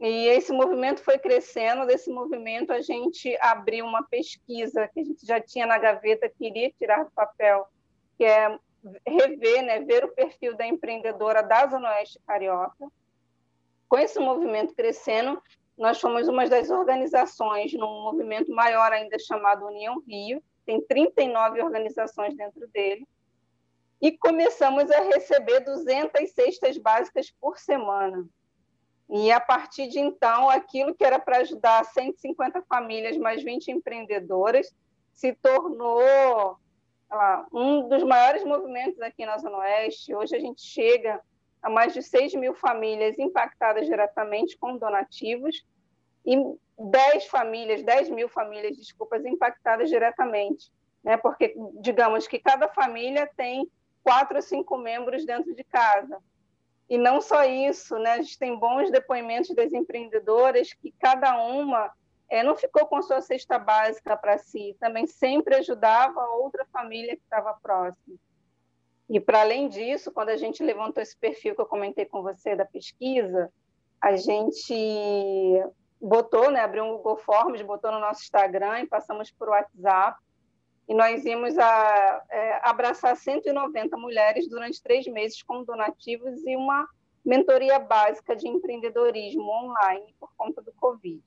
e 0.00 0.28
esse 0.28 0.52
movimento 0.52 1.02
foi 1.02 1.18
crescendo. 1.18 1.86
Desse 1.86 2.10
movimento, 2.10 2.72
a 2.72 2.80
gente 2.80 3.36
abriu 3.40 3.84
uma 3.84 4.04
pesquisa 4.04 4.88
que 4.88 5.00
a 5.00 5.04
gente 5.04 5.26
já 5.26 5.40
tinha 5.40 5.66
na 5.66 5.78
gaveta, 5.78 6.28
queria 6.28 6.70
tirar 6.70 7.04
do 7.04 7.10
papel, 7.10 7.66
que 8.16 8.24
é 8.24 8.58
rever, 9.06 9.62
né, 9.62 9.80
ver 9.80 10.04
o 10.04 10.14
perfil 10.14 10.56
da 10.56 10.66
empreendedora 10.66 11.42
da 11.42 11.66
Zona 11.66 11.90
Oeste 11.90 12.20
Carioca. 12.26 12.86
Com 13.88 13.98
esse 13.98 14.20
movimento 14.20 14.74
crescendo, 14.74 15.42
nós 15.76 16.00
fomos 16.00 16.28
uma 16.28 16.48
das 16.48 16.70
organizações 16.70 17.72
num 17.72 18.02
movimento 18.02 18.52
maior 18.52 18.92
ainda 18.92 19.18
chamado 19.18 19.66
União 19.66 20.00
Rio, 20.06 20.42
tem 20.64 20.80
39 20.80 21.62
organizações 21.62 22.36
dentro 22.36 22.68
dele, 22.68 23.06
e 24.00 24.16
começamos 24.16 24.90
a 24.90 25.00
receber 25.00 25.60
200 25.60 26.30
cestas 26.30 26.78
básicas 26.78 27.32
por 27.40 27.58
semana. 27.58 28.28
E 29.08 29.32
a 29.32 29.40
partir 29.40 29.88
de 29.88 29.98
então, 29.98 30.50
aquilo 30.50 30.94
que 30.94 31.04
era 31.04 31.18
para 31.18 31.38
ajudar 31.38 31.84
150 31.84 32.62
famílias, 32.62 33.16
mais 33.16 33.42
20 33.42 33.68
empreendedoras, 33.68 34.74
se 35.12 35.32
tornou 35.34 36.02
lá, 37.10 37.46
um 37.52 37.88
dos 37.88 38.02
maiores 38.02 38.44
movimentos 38.44 39.00
aqui 39.00 39.24
na 39.24 39.38
Zona 39.38 39.58
Oeste. 39.58 40.14
Hoje 40.14 40.36
a 40.36 40.38
gente 40.38 40.60
chega 40.60 41.20
a 41.62 41.70
mais 41.70 41.94
de 41.94 42.02
6 42.02 42.34
mil 42.34 42.54
famílias 42.54 43.18
impactadas 43.18 43.86
diretamente 43.86 44.56
com 44.58 44.76
donativos 44.76 45.64
e 46.24 46.36
10 46.78 47.26
famílias, 47.26 47.82
10 47.82 48.10
mil 48.10 48.28
famílias, 48.28 48.76
desculpas, 48.76 49.24
impactadas 49.24 49.88
diretamente, 49.88 50.70
né? 51.02 51.16
Porque 51.16 51.54
digamos 51.80 52.28
que 52.28 52.38
cada 52.38 52.68
família 52.68 53.28
tem 53.36 53.68
quatro 54.02 54.36
ou 54.36 54.42
cinco 54.42 54.76
membros 54.76 55.24
dentro 55.24 55.54
de 55.54 55.64
casa. 55.64 56.18
E 56.88 56.96
não 56.96 57.20
só 57.20 57.44
isso, 57.44 57.98
né? 57.98 58.12
A 58.12 58.22
gente 58.22 58.38
tem 58.38 58.58
bons 58.58 58.90
depoimentos 58.90 59.54
das 59.54 59.72
empreendedoras 59.72 60.72
que 60.72 60.92
cada 60.98 61.36
uma 61.42 61.92
é, 62.28 62.42
não 62.42 62.56
ficou 62.56 62.86
com 62.86 63.02
sua 63.02 63.20
cesta 63.20 63.58
básica 63.58 64.16
para 64.16 64.38
si, 64.38 64.76
também 64.78 65.06
sempre 65.06 65.56
ajudava 65.56 66.20
outra 66.36 66.64
família 66.72 67.16
que 67.16 67.22
estava 67.22 67.54
próxima. 67.62 68.16
E 69.08 69.18
para 69.18 69.40
além 69.40 69.68
disso, 69.68 70.12
quando 70.12 70.28
a 70.28 70.36
gente 70.36 70.62
levantou 70.62 71.02
esse 71.02 71.16
perfil 71.16 71.54
que 71.54 71.60
eu 71.60 71.66
comentei 71.66 72.04
com 72.04 72.22
você 72.22 72.54
da 72.54 72.66
pesquisa, 72.66 73.50
a 74.00 74.14
gente 74.16 74.74
botou, 76.00 76.50
né, 76.50 76.60
abriu 76.60 76.84
um 76.84 76.96
Google 76.96 77.16
Forms, 77.16 77.62
botou 77.62 77.90
no 77.90 78.00
nosso 78.00 78.22
Instagram 78.22 78.80
e 78.80 78.86
passamos 78.86 79.30
por 79.30 79.48
WhatsApp. 79.48 80.18
E 80.88 80.94
nós 80.94 81.24
íamos 81.24 81.58
a, 81.58 82.24
é, 82.30 82.60
abraçar 82.62 83.14
190 83.14 83.96
mulheres 83.96 84.48
durante 84.48 84.82
três 84.82 85.06
meses 85.06 85.42
com 85.42 85.62
donativos 85.62 86.42
e 86.46 86.56
uma 86.56 86.88
mentoria 87.24 87.78
básica 87.78 88.34
de 88.34 88.48
empreendedorismo 88.48 89.50
online 89.50 90.14
por 90.18 90.30
conta 90.36 90.62
do 90.62 90.72
Covid. 90.72 91.22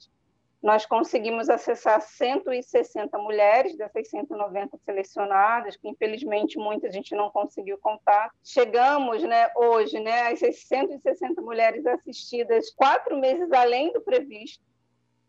Nós 0.61 0.85
conseguimos 0.85 1.49
acessar 1.49 1.99
160 1.99 3.17
mulheres 3.17 3.75
dessas 3.75 4.07
190 4.09 4.77
selecionadas, 4.85 5.75
que 5.75 5.89
infelizmente 5.89 6.57
muitas 6.57 6.91
a 6.91 6.93
gente 6.93 7.15
não 7.15 7.31
conseguiu 7.31 7.79
contar. 7.79 8.31
Chegamos, 8.43 9.23
né, 9.23 9.49
hoje, 9.55 9.99
né, 9.99 10.31
às 10.31 10.39
160 10.39 11.41
mulheres 11.41 11.85
assistidas, 11.85 12.71
quatro 12.71 13.17
meses 13.17 13.51
além 13.51 13.91
do 13.91 14.01
previsto. 14.01 14.63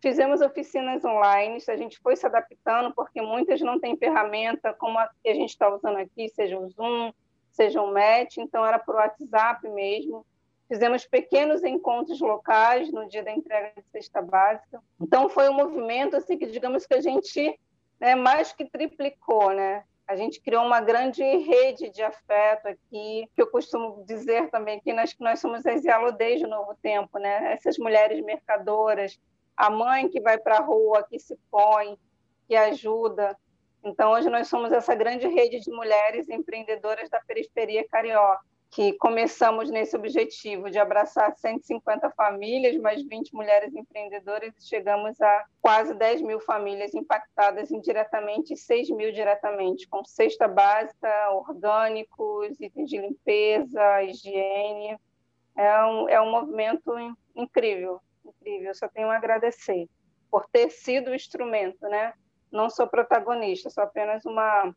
Fizemos 0.03 0.41
oficinas 0.41 1.05
online, 1.05 1.59
a 1.69 1.77
gente 1.77 2.01
foi 2.01 2.17
se 2.17 2.27
adaptando, 2.27 2.93
porque 2.93 3.23
muitas 3.23 3.61
não 3.61 3.79
têm 3.79 3.97
ferramenta 3.97 4.75
como 4.75 4.99
a 4.99 5.09
que 5.23 5.31
a 5.31 5.35
gente 5.35 5.51
está 5.51 5.73
usando 5.73 5.97
aqui, 5.97 6.29
seja 6.29 6.59
o 6.59 6.69
Zoom, 6.69 7.13
seja 7.53 7.81
o 7.81 7.93
Match, 7.93 8.39
então 8.39 8.67
era 8.67 8.81
por 8.81 8.97
WhatsApp 8.97 9.69
mesmo. 9.69 10.27
Fizemos 10.67 11.07
pequenos 11.07 11.63
encontros 11.63 12.19
locais 12.21 12.91
no 12.91 13.07
dia 13.07 13.23
da 13.23 13.31
entrega 13.31 13.73
de 13.77 13.89
cesta 13.93 14.21
básica. 14.21 14.83
Então, 15.01 15.29
foi 15.29 15.49
um 15.49 15.55
movimento 15.55 16.17
assim, 16.17 16.37
que, 16.37 16.47
digamos 16.47 16.85
que 16.85 16.95
a 16.95 17.01
gente 17.01 17.61
né, 18.01 18.17
mais 18.17 18.53
que 18.53 18.65
triplicou. 18.65 19.53
Né? 19.53 19.85
A 20.09 20.17
gente 20.17 20.41
criou 20.41 20.65
uma 20.65 20.81
grande 20.81 21.23
rede 21.23 21.91
de 21.91 22.03
afeto 22.03 22.67
aqui, 22.67 23.29
que 23.37 23.43
eu 23.43 23.47
costumo 23.47 24.03
dizer 24.05 24.51
também 24.51 24.81
que 24.81 24.93
nós, 24.93 25.13
que 25.13 25.23
nós 25.23 25.39
somos 25.39 25.65
as 25.65 25.85
Yalodês 25.85 26.41
do 26.41 26.49
novo 26.49 26.75
tempo. 26.83 27.19
Né? 27.19 27.53
Essas 27.53 27.79
mulheres 27.79 28.21
mercadoras, 28.25 29.21
a 29.57 29.71
mãe 29.71 30.09
que 30.09 30.21
vai 30.21 30.39
para 30.39 30.59
a 30.59 30.63
rua, 30.63 31.07
que 31.09 31.19
se 31.19 31.37
põe, 31.51 31.99
que 32.47 32.55
ajuda. 32.55 33.37
Então, 33.85 34.13
hoje 34.13 34.31
nós 34.31 34.49
somos 34.49 34.73
essa 34.73 34.95
grande 34.95 35.27
rede 35.27 35.61
de 35.61 35.71
mulheres 35.71 36.29
empreendedoras 36.29 37.11
da 37.11 37.21
periferia 37.21 37.87
carioca 37.89 38.41
que 38.73 38.95
começamos 38.95 39.71
nesse 39.71 39.95
objetivo 39.95 40.71
de 40.71 40.79
abraçar 40.79 41.37
150 41.37 42.11
famílias, 42.13 42.75
mais 42.79 43.03
20 43.03 43.35
mulheres 43.35 43.75
empreendedoras, 43.75 44.55
e 44.57 44.67
chegamos 44.67 45.21
a 45.21 45.45
quase 45.61 45.93
10 45.93 46.23
mil 46.23 46.41
famílias 46.41 46.95
impactadas 46.95 47.71
indiretamente 47.71 48.55
e 48.55 48.57
6 48.57 48.89
mil 48.89 49.13
diretamente, 49.13 49.87
com 49.87 50.03
cesta 50.07 50.49
básica, 50.49 51.31
orgânicos, 51.33 52.59
itens 52.59 52.89
de 52.89 52.97
limpeza, 52.97 54.03
higiene. 54.05 54.99
É 55.55 55.85
um, 55.85 56.09
é 56.09 56.19
um 56.23 56.31
movimento 56.31 56.95
incrível, 57.37 58.01
incrível. 58.29 58.75
Só 58.75 58.89
tenho 58.89 59.11
a 59.11 59.17
agradecer 59.17 59.89
por 60.31 60.47
ter 60.51 60.71
sido 60.71 61.11
o 61.11 61.15
instrumento, 61.15 61.83
né? 61.89 62.15
Não 62.51 62.69
sou 62.71 62.87
protagonista, 62.87 63.71
sou 63.71 63.85
apenas 63.85 64.25
uma 64.25 64.75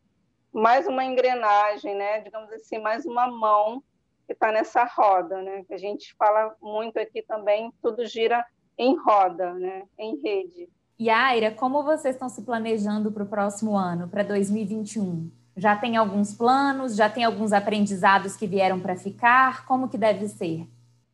mais 0.52 0.86
uma 0.86 1.04
engrenagem, 1.04 1.94
né? 1.94 2.20
Digamos 2.20 2.50
assim, 2.52 2.78
mais 2.78 3.04
uma 3.04 3.26
mão 3.26 3.82
que 4.26 4.32
está 4.32 4.50
nessa 4.50 4.84
roda, 4.84 5.42
né? 5.42 5.64
A 5.70 5.76
gente 5.76 6.14
fala 6.14 6.54
muito 6.60 6.98
aqui 6.98 7.22
também, 7.22 7.72
tudo 7.82 8.06
gira 8.06 8.44
em 8.78 8.96
roda, 8.96 9.54
né, 9.54 9.84
em 9.98 10.20
rede. 10.20 10.68
E 10.98 11.10
Aira, 11.10 11.50
como 11.50 11.82
vocês 11.82 12.14
estão 12.14 12.28
se 12.28 12.42
planejando 12.42 13.12
para 13.12 13.22
o 13.22 13.26
próximo 13.26 13.76
ano, 13.76 14.08
para 14.08 14.22
2021? 14.22 15.30
Já 15.56 15.76
tem 15.76 15.96
alguns 15.96 16.34
planos? 16.34 16.96
Já 16.96 17.08
tem 17.08 17.24
alguns 17.24 17.52
aprendizados 17.52 18.36
que 18.36 18.46
vieram 18.46 18.80
para 18.80 18.96
ficar? 18.96 19.66
Como 19.66 19.88
que 19.88 19.98
deve 19.98 20.28
ser? 20.28 20.66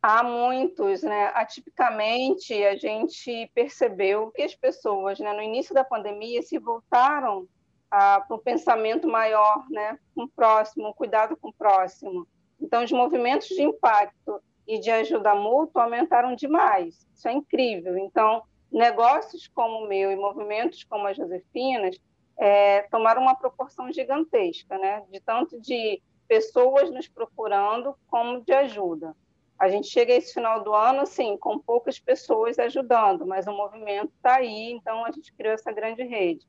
Há 0.05 0.21
muitos, 0.21 1.01
né? 1.01 1.31
Atipicamente, 1.33 2.53
a 2.65 2.75
gente 2.75 3.49
percebeu 3.55 4.31
que 4.31 4.41
as 4.41 4.53
pessoas, 4.53 5.17
né, 5.17 5.31
no 5.31 5.41
início 5.41 5.73
da 5.73 5.81
pandemia, 5.81 6.41
se 6.41 6.59
voltaram 6.59 7.47
para 7.89 8.25
um 8.31 8.37
pensamento 8.37 9.07
maior, 9.07 9.65
né, 9.69 9.97
com 10.13 10.23
o 10.23 10.29
próximo, 10.29 10.89
um 10.89 10.93
cuidado 10.93 11.37
com 11.37 11.47
o 11.47 11.53
próximo. 11.53 12.27
Então, 12.59 12.83
os 12.83 12.91
movimentos 12.91 13.47
de 13.47 13.61
impacto 13.61 14.41
e 14.67 14.77
de 14.77 14.91
ajuda 14.91 15.33
mútua 15.35 15.83
aumentaram 15.83 16.35
demais. 16.35 17.07
Isso 17.15 17.29
é 17.29 17.31
incrível. 17.31 17.97
Então, 17.97 18.43
negócios 18.69 19.47
como 19.47 19.85
o 19.85 19.87
meu 19.87 20.11
e 20.11 20.17
movimentos 20.17 20.83
como 20.83 21.07
as 21.07 21.15
Josefinas 21.15 21.97
é, 22.37 22.81
tomaram 22.91 23.21
uma 23.21 23.35
proporção 23.35 23.89
gigantesca, 23.89 24.77
né? 24.77 25.05
De 25.09 25.21
tanto 25.21 25.61
de 25.61 26.01
pessoas 26.27 26.91
nos 26.91 27.07
procurando 27.07 27.95
como 28.07 28.41
de 28.41 28.51
ajuda. 28.51 29.15
A 29.57 29.69
gente 29.69 29.87
chega 29.87 30.13
esse 30.13 30.33
final 30.33 30.63
do 30.63 30.73
ano, 30.73 31.01
assim, 31.01 31.37
com 31.37 31.59
poucas 31.59 31.99
pessoas 31.99 32.59
ajudando, 32.59 33.25
mas 33.25 33.47
o 33.47 33.51
movimento 33.51 34.11
está 34.15 34.35
aí, 34.35 34.71
então 34.71 35.05
a 35.05 35.11
gente 35.11 35.33
criou 35.33 35.53
essa 35.53 35.71
grande 35.71 36.03
rede. 36.03 36.47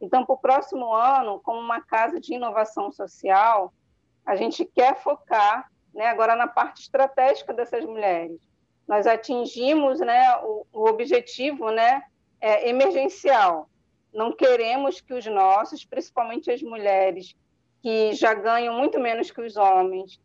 Então, 0.00 0.24
para 0.24 0.34
o 0.34 0.38
próximo 0.38 0.92
ano, 0.92 1.40
como 1.40 1.58
uma 1.58 1.80
casa 1.80 2.20
de 2.20 2.34
inovação 2.34 2.90
social, 2.90 3.72
a 4.26 4.36
gente 4.36 4.64
quer 4.64 4.96
focar 4.96 5.70
né, 5.94 6.06
agora 6.06 6.36
na 6.36 6.46
parte 6.46 6.82
estratégica 6.82 7.52
dessas 7.52 7.84
mulheres 7.84 8.40
nós 8.90 9.06
atingimos 9.06 10.00
né, 10.00 10.36
o, 10.42 10.66
o 10.72 10.88
objetivo 10.88 11.70
né, 11.70 12.02
é, 12.40 12.68
emergencial. 12.68 13.70
Não 14.12 14.32
queremos 14.32 15.00
que 15.00 15.14
os 15.14 15.24
nossos, 15.26 15.84
principalmente 15.84 16.50
as 16.50 16.60
mulheres, 16.60 17.36
que 17.80 18.12
já 18.14 18.34
ganham 18.34 18.76
muito 18.76 18.98
menos 18.98 19.30
que 19.30 19.40
os 19.40 19.56
homens, 19.56 20.20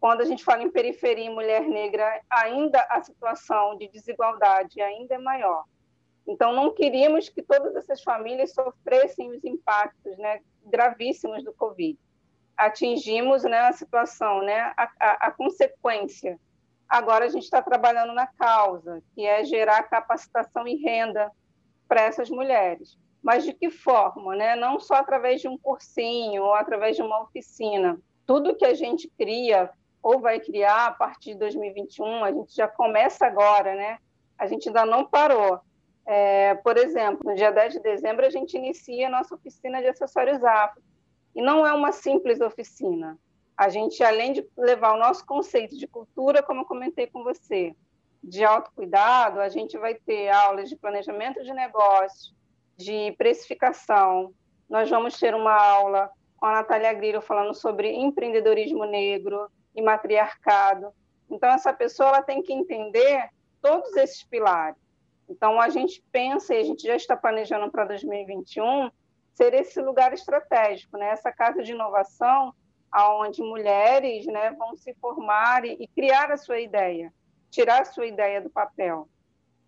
quando 0.00 0.22
a 0.22 0.24
gente 0.24 0.42
fala 0.42 0.62
em 0.62 0.70
periferia 0.70 1.26
e 1.26 1.30
mulher 1.30 1.62
negra, 1.62 2.20
ainda 2.30 2.80
a 2.88 3.02
situação 3.02 3.76
de 3.76 3.88
desigualdade 3.88 4.80
ainda 4.80 5.14
é 5.14 5.18
maior. 5.18 5.64
Então, 6.26 6.52
não 6.52 6.72
queríamos 6.72 7.28
que 7.28 7.42
todas 7.42 7.76
essas 7.76 8.02
famílias 8.02 8.52
sofressem 8.52 9.30
os 9.30 9.44
impactos 9.44 10.16
né, 10.18 10.40
gravíssimos 10.64 11.44
do 11.44 11.52
Covid. 11.52 11.98
Atingimos 12.56 13.42
né, 13.44 13.58
a 13.58 13.72
situação, 13.72 14.42
né, 14.42 14.72
a, 14.76 14.90
a, 14.98 15.10
a 15.26 15.30
consequência 15.30 16.38
Agora 16.90 17.24
a 17.24 17.28
gente 17.28 17.44
está 17.44 17.62
trabalhando 17.62 18.12
na 18.12 18.26
causa, 18.26 19.00
que 19.14 19.24
é 19.24 19.44
gerar 19.44 19.84
capacitação 19.84 20.66
e 20.66 20.74
renda 20.74 21.30
para 21.86 22.02
essas 22.02 22.28
mulheres. 22.28 22.98
Mas 23.22 23.44
de 23.44 23.52
que 23.52 23.70
forma? 23.70 24.34
Né? 24.34 24.56
Não 24.56 24.80
só 24.80 24.94
através 24.94 25.40
de 25.40 25.46
um 25.46 25.56
cursinho 25.56 26.42
ou 26.42 26.52
através 26.52 26.96
de 26.96 27.02
uma 27.02 27.22
oficina. 27.22 27.96
Tudo 28.26 28.56
que 28.56 28.64
a 28.64 28.74
gente 28.74 29.08
cria 29.16 29.70
ou 30.02 30.20
vai 30.20 30.40
criar 30.40 30.86
a 30.86 30.92
partir 30.92 31.34
de 31.34 31.40
2021, 31.40 32.24
a 32.24 32.32
gente 32.32 32.54
já 32.54 32.66
começa 32.66 33.26
agora, 33.26 33.74
né? 33.74 33.98
A 34.38 34.46
gente 34.46 34.68
ainda 34.68 34.86
não 34.86 35.04
parou. 35.04 35.60
É, 36.06 36.54
por 36.56 36.76
exemplo, 36.76 37.30
no 37.30 37.34
dia 37.34 37.50
10 37.50 37.74
de 37.74 37.80
dezembro, 37.80 38.26
a 38.26 38.30
gente 38.30 38.56
inicia 38.56 39.06
a 39.06 39.10
nossa 39.10 39.34
oficina 39.34 39.80
de 39.80 39.88
acessórios 39.88 40.42
afro. 40.42 40.82
E 41.34 41.42
não 41.42 41.66
é 41.66 41.72
uma 41.72 41.92
simples 41.92 42.40
oficina 42.40 43.18
a 43.60 43.68
gente, 43.68 44.02
além 44.02 44.32
de 44.32 44.48
levar 44.56 44.94
o 44.94 44.98
nosso 44.98 45.22
conceito 45.26 45.76
de 45.76 45.86
cultura, 45.86 46.42
como 46.42 46.62
eu 46.62 46.64
comentei 46.64 47.06
com 47.06 47.22
você, 47.22 47.76
de 48.24 48.42
autocuidado, 48.42 49.38
a 49.38 49.50
gente 49.50 49.76
vai 49.76 49.94
ter 49.94 50.30
aulas 50.30 50.70
de 50.70 50.76
planejamento 50.76 51.44
de 51.44 51.52
negócios, 51.52 52.34
de 52.74 53.12
precificação. 53.18 54.32
Nós 54.66 54.88
vamos 54.88 55.18
ter 55.18 55.34
uma 55.34 55.52
aula 55.52 56.10
com 56.38 56.46
a 56.46 56.52
Natália 56.52 56.90
Grillo 56.94 57.20
falando 57.20 57.52
sobre 57.52 57.92
empreendedorismo 57.92 58.86
negro 58.86 59.50
e 59.80 59.84
matriarcado. 59.84 60.92
Então, 61.30 61.50
essa 61.50 61.72
pessoa 61.72 62.10
ela 62.10 62.22
tem 62.22 62.42
que 62.42 62.52
entender 62.52 63.28
todos 63.60 63.96
esses 63.96 64.22
pilares. 64.22 64.78
Então, 65.28 65.60
a 65.60 65.68
gente 65.68 66.04
pensa, 66.10 66.54
e 66.54 66.58
a 66.58 66.64
gente 66.64 66.82
já 66.86 66.96
está 66.96 67.16
planejando 67.16 67.70
para 67.70 67.84
2021, 67.84 68.90
ser 69.34 69.54
esse 69.54 69.80
lugar 69.80 70.12
estratégico, 70.12 70.98
né? 70.98 71.10
essa 71.10 71.32
casa 71.32 71.62
de 71.62 71.72
inovação 71.72 72.52
aonde 72.90 73.40
mulheres 73.40 74.26
né, 74.26 74.50
vão 74.52 74.76
se 74.76 74.92
formar 74.94 75.64
e, 75.64 75.76
e 75.78 75.86
criar 75.86 76.32
a 76.32 76.36
sua 76.36 76.58
ideia, 76.58 77.12
tirar 77.48 77.82
a 77.82 77.84
sua 77.84 78.06
ideia 78.06 78.40
do 78.40 78.50
papel, 78.50 79.08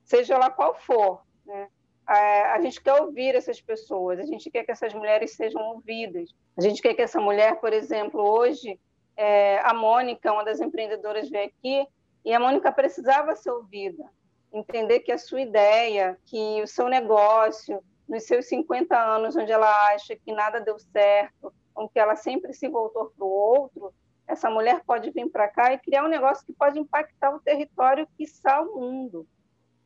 seja 0.05 0.37
lá 0.37 0.51
qual 0.51 0.75
for. 0.75 1.23
Né? 1.47 1.69
É, 2.09 2.43
a 2.47 2.61
gente 2.61 2.83
quer 2.83 3.01
ouvir 3.01 3.37
essas 3.37 3.61
pessoas, 3.61 4.19
a 4.19 4.27
gente 4.27 4.51
quer 4.51 4.65
que 4.65 4.73
essas 4.73 4.93
mulheres 4.93 5.37
sejam 5.37 5.63
ouvidas. 5.63 6.35
A 6.59 6.61
gente 6.61 6.83
quer 6.83 6.95
que 6.95 7.03
essa 7.03 7.21
mulher, 7.21 7.61
por 7.61 7.73
exemplo, 7.73 8.21
hoje, 8.21 8.79
é, 9.17 9.59
a 9.61 9.75
Mônica, 9.75 10.33
uma 10.33 10.45
das 10.45 10.61
empreendedoras, 10.61 11.29
veio 11.29 11.47
aqui 11.47 11.87
e 12.25 12.33
a 12.33 12.41
Mônica 12.41 12.71
precisava 12.73 13.35
ser 13.35 13.51
ouvida, 13.51 14.05
entender 14.53 15.01
que 15.01 15.13
a 15.13 15.19
sua 15.19 15.41
ideia, 15.41 16.19
que 16.27 16.63
o 16.63 16.67
seu 16.67 16.89
negócio, 16.89 17.83
nos 18.09 18.25
seus 18.25 18.47
50 18.47 18.97
anos, 18.97 19.37
onde 19.37 19.51
ela 19.51 19.71
acha 19.93 20.15
que 20.17 20.33
nada 20.33 20.61
deu 20.61 20.79
certo, 20.79 21.53
que 21.93 21.99
ela 21.99 22.17
sempre 22.17 22.53
se 22.53 22.69
voltou 22.69 23.13
para 23.17 23.25
o 23.25 23.31
outro, 23.31 23.93
essa 24.27 24.49
mulher 24.49 24.83
pode 24.85 25.11
vir 25.11 25.29
para 25.31 25.49
cá 25.49 25.73
e 25.73 25.79
criar 25.79 26.05
um 26.05 26.09
negócio 26.09 26.47
que 26.47 26.53
pode 26.53 26.79
impactar 26.79 27.35
o 27.35 27.41
território, 27.41 28.09
quiçá 28.17 28.61
o 28.61 28.79
mundo. 28.79 29.27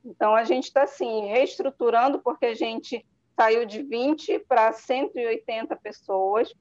Então, 0.05 0.35
a 0.37 0.45
gente 0.45 0.65
está, 0.65 0.83
assim, 0.83 1.27
reestruturando, 1.27 2.21
porque 2.21 2.47
a 2.47 2.55
gente 2.55 3.05
saiu 3.35 3.67
de 3.67 3.83
20 3.83 4.39
para 4.41 4.73
180 4.73 5.75
pessoas, 5.77 6.55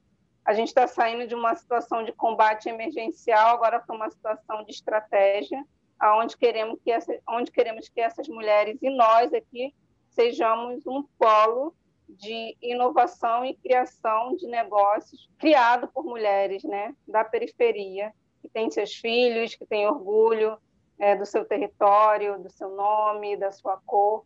a 0.46 0.54
gente 0.54 0.68
está 0.68 0.86
saindo 0.86 1.26
de 1.26 1.34
uma 1.34 1.56
situação 1.56 2.04
de 2.04 2.12
combate 2.12 2.68
emergencial 2.68 3.56
agora 3.56 3.80
para 3.80 3.96
uma 3.96 4.08
situação 4.08 4.64
de 4.64 4.70
estratégia, 4.70 5.60
aonde 5.98 6.36
queremos 6.36 6.78
que 6.84 6.90
essa, 6.92 7.18
onde 7.28 7.50
queremos 7.50 7.88
que 7.88 8.00
essas 8.00 8.28
mulheres 8.28 8.78
e 8.80 8.88
nós 8.88 9.34
aqui 9.34 9.74
sejamos 10.08 10.86
um 10.86 11.02
polo 11.18 11.74
de 12.08 12.56
inovação 12.62 13.44
e 13.44 13.56
criação 13.56 14.36
de 14.36 14.46
negócios 14.46 15.28
criado 15.36 15.88
por 15.88 16.04
mulheres 16.04 16.62
né, 16.62 16.94
da 17.08 17.24
periferia, 17.24 18.12
que 18.40 18.48
têm 18.48 18.70
seus 18.70 18.94
filhos, 18.94 19.56
que 19.56 19.66
têm 19.66 19.88
orgulho 19.88 20.56
é, 20.96 21.16
do 21.16 21.26
seu 21.26 21.44
território, 21.44 22.38
do 22.38 22.50
seu 22.50 22.70
nome, 22.70 23.36
da 23.36 23.50
sua 23.50 23.78
cor. 23.84 24.24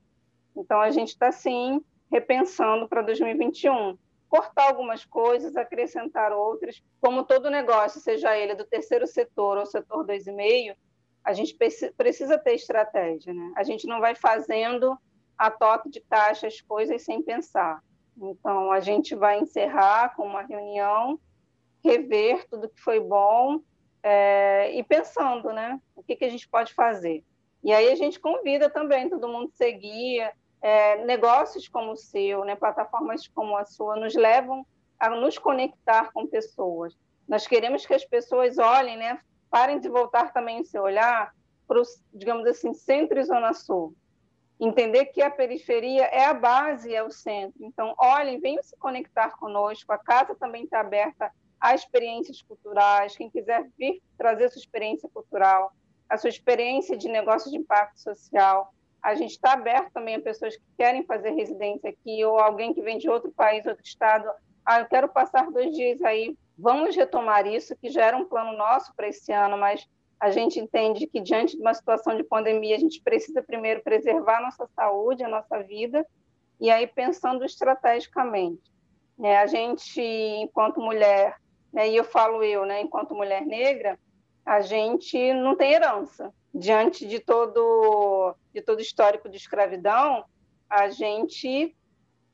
Então, 0.55 0.81
a 0.81 0.91
gente 0.91 1.09
está, 1.09 1.33
sim, 1.33 1.83
repensando 2.11 2.87
para 2.87 3.01
2021. 3.01 3.97
Cortar 4.31 4.69
algumas 4.69 5.05
coisas, 5.05 5.57
acrescentar 5.57 6.33
outras. 6.33 6.83
Como 7.01 7.25
todo 7.25 7.51
negócio, 7.51 8.01
seja 8.01 8.35
ele 8.39 8.55
do 8.55 8.65
terceiro 8.65 9.07
setor 9.07 9.59
ou 9.59 9.67
setor 9.67 10.07
2,5, 10.07 10.75
a 11.23 11.33
gente 11.35 11.55
precisa 11.97 12.39
ter 12.39 12.55
estratégia. 12.55 13.35
Né? 13.35 13.53
A 13.57 13.63
gente 13.63 13.87
não 13.87 14.01
vai 14.01 14.15
fazendo 14.15 14.97
a 15.37 15.51
toque 15.51 15.91
de 15.91 16.01
caixa 16.01 16.47
as 16.47 16.61
coisas 16.61 17.03
sem 17.03 17.23
pensar. 17.23 17.83
Então, 18.17 18.71
a 18.71 18.81
gente 18.81 19.15
vai 19.15 19.41
encerrar 19.41 20.15
com 20.15 20.23
uma 20.25 20.43
reunião, 20.43 21.19
rever 21.83 22.47
tudo 22.49 22.69
que 22.69 22.81
foi 22.81 23.01
bom 23.01 23.61
é, 24.03 24.71
e 24.75 24.83
pensando, 24.85 25.53
né? 25.53 25.81
O 25.95 26.03
que, 26.03 26.17
que 26.17 26.25
a 26.25 26.29
gente 26.29 26.49
pode 26.49 26.75
fazer. 26.75 27.25
E 27.63 27.73
aí 27.73 27.91
a 27.91 27.95
gente 27.95 28.19
convida 28.19 28.71
também 28.71 29.09
todo 29.09 29.29
mundo 29.29 29.51
a 29.53 29.57
seguir. 29.57 30.31
É, 30.63 31.05
negócios 31.05 31.69
como 31.69 31.93
o 31.93 31.97
seu, 31.97 32.45
né, 32.45 32.55
plataformas 32.55 33.27
como 33.29 33.57
a 33.57 33.65
sua, 33.65 33.97
nos 33.97 34.15
levam 34.15 34.67
a 34.99 35.09
nos 35.11 35.39
conectar 35.39 36.13
com 36.13 36.27
pessoas. 36.27 36.95
Nós 37.27 37.47
queremos 37.47 37.87
que 37.87 37.95
as 37.95 38.05
pessoas 38.05 38.59
olhem, 38.59 38.99
né, 38.99 39.19
parem 39.51 39.81
de 39.81 39.89
voltar 39.89 40.33
também 40.33 40.61
o 40.61 40.65
seu 40.65 40.83
olhar 40.83 41.35
para 41.67 41.81
o, 41.81 41.83
digamos 42.13 42.47
assim, 42.47 42.75
centro 42.75 43.19
e 43.19 43.25
zona 43.25 43.55
sul 43.55 43.95
entender 44.61 45.07
que 45.07 45.23
a 45.23 45.31
periferia 45.31 46.05
é 46.05 46.27
a 46.27 46.35
base, 46.35 46.95
é 46.95 47.03
o 47.03 47.11
centro. 47.11 47.65
Então, 47.65 47.95
olhem, 47.99 48.39
venham 48.39 48.63
se 48.63 48.77
conectar 48.77 49.31
conosco. 49.39 49.91
A 49.91 49.99
casa 49.99 50.35
também 50.35 50.65
está 50.65 50.81
aberta 50.81 51.33
a 51.59 51.75
experiências 51.75 52.43
culturais. 52.43 53.17
Quem 53.17 53.31
quiser 53.31 53.67
vir 53.79 54.03
trazer 54.19 54.51
sua 54.51 54.61
experiência 54.61 55.09
cultural, 55.09 55.73
a 56.09 56.19
sua 56.19 56.29
experiência 56.29 56.97
de 56.97 57.09
negócio 57.09 57.51
de 57.51 57.57
impacto 57.57 57.99
social, 57.99 58.75
a 59.03 59.15
gente 59.15 59.33
está 59.33 59.53
aberto 59.53 59.93
também 59.93 60.17
a 60.17 60.21
pessoas 60.21 60.57
que 60.57 60.63
querem 60.77 61.05
fazer 61.05 61.31
residência 61.31 61.91
aqui 61.91 62.25
ou 62.25 62.39
alguém 62.39 62.75
que 62.75 62.83
vem 62.83 62.99
de 62.99 63.09
outro 63.09 63.33
país, 63.33 63.67
outro 63.67 63.85
estado. 63.85 64.29
Ah, 64.65 64.81
eu 64.81 64.87
quero 64.87 65.09
passar 65.09 65.51
dois 65.51 65.75
dias 65.75 66.03
aí. 66.03 66.37
Vamos 66.59 66.95
retomar 66.95 67.47
isso, 67.47 67.75
que 67.77 67.89
já 67.89 68.05
era 68.05 68.17
um 68.17 68.27
plano 68.27 68.57
nosso 68.57 68.95
para 68.95 69.09
esse 69.09 69.33
ano, 69.33 69.57
mas 69.57 69.87
a 70.21 70.31
gente 70.31 70.61
entende 70.61 71.07
que 71.07 71.19
diante 71.19 71.57
de 71.57 71.63
uma 71.63 71.73
situação 71.73 72.15
de 72.15 72.23
pandemia, 72.23 72.77
a 72.77 72.79
gente 72.79 73.01
precisa 73.03 73.43
primeiro 73.43 73.83
preservar 73.83 74.39
a 74.39 74.43
nossa 74.43 74.67
saúde, 74.77 75.25
a 75.25 75.29
nossa 75.29 75.63
vida, 75.63 76.07
e 76.61 76.71
aí 76.71 76.87
pensando 76.87 77.43
estrategicamente. 77.43 78.71
Né? 79.19 79.39
A 79.39 79.47
gente, 79.47 80.01
enquanto 80.01 80.79
mulher, 80.79 81.37
né, 81.73 81.89
e 81.89 81.97
eu 81.97 82.05
falo 82.05 82.45
eu, 82.45 82.67
né, 82.67 82.83
enquanto 82.83 83.15
mulher 83.15 83.47
negra, 83.47 83.99
a 84.45 84.61
gente 84.61 85.33
não 85.33 85.57
tem 85.57 85.73
herança. 85.73 86.33
Diante 86.61 87.07
de 87.07 87.19
todo 87.19 88.37
de 88.53 88.61
todo 88.61 88.81
histórico 88.81 89.29
de 89.29 89.37
escravidão, 89.37 90.25
a 90.69 90.89
gente 90.91 91.75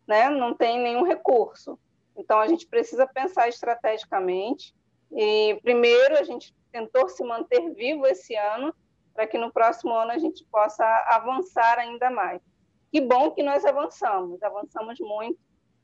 né, 0.07 0.29
não 0.29 0.55
tem 0.55 0.81
nenhum 0.81 1.03
recurso. 1.03 1.79
Então, 2.17 2.39
a 2.41 2.49
gente 2.49 2.67
precisa 2.67 3.07
pensar 3.07 3.49
estrategicamente. 3.49 4.75
E, 5.13 5.59
primeiro, 5.63 6.19
a 6.19 6.23
gente 6.23 6.55
tentou 6.73 7.09
se 7.09 7.23
manter 7.23 7.73
vivo 7.75 8.07
esse 8.07 8.35
ano, 8.35 8.75
para 9.15 9.27
que 9.27 9.39
no 9.39 9.53
próximo 9.53 9.95
ano 9.95 10.13
a 10.13 10.19
gente 10.19 10.45
possa 10.51 10.85
avançar 11.09 11.79
ainda 11.79 12.11
mais. 12.11 12.41
Que 12.91 13.01
bom 13.01 13.31
que 13.31 13.43
nós 13.43 13.65
avançamos, 13.65 14.43
avançamos 14.43 14.99
muito. 15.01 15.39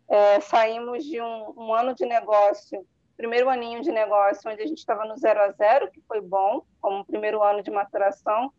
É, 0.09 0.40
saímos 0.40 1.05
de 1.05 1.20
um, 1.20 1.55
um, 1.57 1.74
ano 1.74 1.94
de 1.94 2.05
negócio, 2.05 2.87
primeiro 3.22 3.48
aninho 3.48 3.80
de 3.82 3.92
negócio, 3.92 4.50
onde 4.50 4.61
a 4.61 4.66
gente 4.66 4.78
estava 4.78 5.04
no 5.04 5.16
zero 5.16 5.40
a 5.40 5.52
zero, 5.52 5.88
que 5.92 6.00
foi 6.08 6.20
bom, 6.20 6.64
como 6.80 7.04
primeiro 7.04 7.40
ano 7.40 7.62
de 7.62 7.70
maturação, 7.70 8.52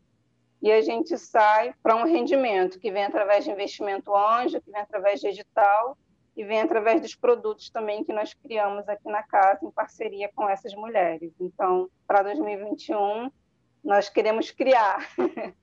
e 0.62 0.72
a 0.72 0.80
gente 0.80 1.18
sai 1.18 1.74
para 1.84 1.98
um 1.98 2.06
rendimento 2.06 2.80
que 2.80 2.90
vem 2.90 3.04
através 3.04 3.44
de 3.44 3.52
investimento 3.52 4.16
anjo, 4.16 4.62
que 4.62 4.72
vem 4.72 4.80
através 4.80 5.20
de 5.20 5.28
edital 5.28 5.98
e 6.34 6.46
vem 6.46 6.62
através 6.62 7.02
dos 7.02 7.14
produtos 7.14 7.70
também 7.70 8.06
que 8.06 8.14
nós 8.14 8.34
criamos 8.34 8.88
aqui 8.88 9.10
na 9.10 9.22
casa 9.24 9.66
em 9.66 9.70
parceria 9.72 10.30
com 10.34 10.50
essas 10.50 10.74
mulheres. 10.74 11.34
Então, 11.42 11.90
para 12.08 12.24
2021, 12.24 13.30
nós 13.84 14.08
queremos 14.08 14.50
criar, 14.50 15.06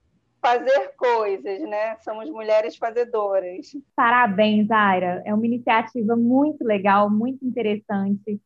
fazer 0.44 0.94
coisas, 0.98 1.62
né? 1.62 1.96
Somos 2.00 2.28
mulheres 2.28 2.76
fazedoras. 2.76 3.72
Parabéns, 3.96 4.70
Aira. 4.70 5.22
É 5.24 5.32
uma 5.32 5.46
iniciativa 5.46 6.14
muito 6.14 6.62
legal, 6.62 7.08
muito 7.08 7.42
interessante. 7.42 8.38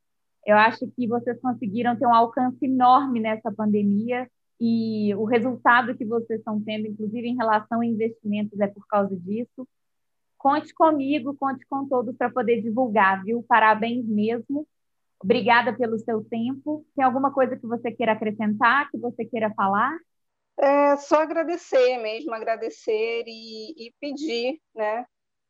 Eu 0.47 0.57
acho 0.57 0.87
que 0.95 1.07
vocês 1.07 1.41
conseguiram 1.41 1.97
ter 1.97 2.07
um 2.07 2.15
alcance 2.15 2.59
enorme 2.65 3.21
nessa 3.21 3.51
pandemia 3.53 4.29
e 4.61 5.15
o 5.15 5.25
resultado 5.25 5.97
que 5.97 6.05
vocês 6.05 6.39
estão 6.39 6.61
tendo, 6.61 6.87
inclusive 6.87 7.29
em 7.29 7.37
relação 7.37 7.81
a 7.81 7.87
investimentos, 7.87 8.59
é 8.61 8.67
por 8.67 8.87
causa 8.87 9.17
disso. 9.17 9.67
Conte 10.39 10.75
comigo, 10.75 11.35
conte 11.35 11.65
com 11.67 11.89
todos 11.89 12.15
para 12.17 12.31
poder 12.31 12.61
divulgar, 12.61 13.25
viu? 13.25 13.43
Parabéns 13.49 14.07
mesmo. 14.07 14.67
Obrigada 15.23 15.73
pelo 15.73 15.99
seu 15.99 16.23
tempo. 16.25 16.85
Tem 16.95 17.05
alguma 17.05 17.33
coisa 17.33 17.57
que 17.57 17.67
você 17.67 17.91
queira 17.91 18.13
acrescentar, 18.13 18.91
que 18.91 18.99
você 18.99 19.25
queira 19.25 19.53
falar? 19.55 19.97
É 20.59 20.97
só 20.99 21.23
agradecer 21.23 21.99
mesmo, 21.99 22.33
agradecer 22.33 23.25
e, 23.27 23.87
e 23.89 23.95
pedir, 24.01 24.61
né, 24.75 25.05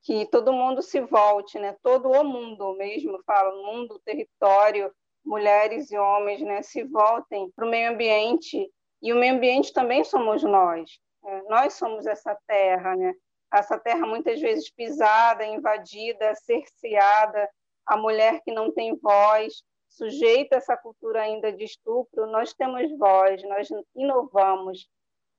que 0.05 0.27
todo 0.27 0.53
mundo 0.53 0.83
se 0.83 1.01
volte, 1.01 1.59
né, 1.59 1.75
todo 1.83 2.11
o 2.11 2.23
mundo 2.23 2.75
mesmo, 2.75 3.19
falo, 3.25 3.64
mundo, 3.64 3.99
território, 4.05 4.95
mulheres 5.25 5.90
e 5.90 5.97
homens, 5.97 6.43
né, 6.43 6.61
se 6.62 6.85
voltem 6.85 7.51
para 7.57 7.64
o 7.64 7.71
meio 7.71 7.90
ambiente 7.90 8.71
e 9.03 9.12
o 9.12 9.17
meio 9.17 9.35
ambiente 9.35 9.73
também 9.73 10.05
somos 10.05 10.43
nós. 10.43 10.90
Né? 11.23 11.43
Nós 11.49 11.73
somos 11.73 12.07
essa 12.07 12.37
terra, 12.47 12.95
né? 12.95 13.14
Essa 13.53 13.79
terra 13.79 14.07
muitas 14.07 14.40
vezes 14.40 14.71
pisada, 14.71 15.45
invadida, 15.45 16.35
cerceada, 16.35 17.49
a 17.87 17.97
mulher 17.97 18.40
que 18.43 18.53
não 18.53 18.73
tem 18.73 18.97
voz, 18.97 19.62
sujeita 19.88 20.57
a 20.57 20.59
essa 20.59 20.77
cultura 20.77 21.23
ainda 21.23 21.53
de 21.53 21.64
estupro, 21.64 22.27
nós 22.27 22.53
temos 22.53 22.90
voz, 22.99 23.43
nós 23.45 23.69
inovamos. 23.95 24.88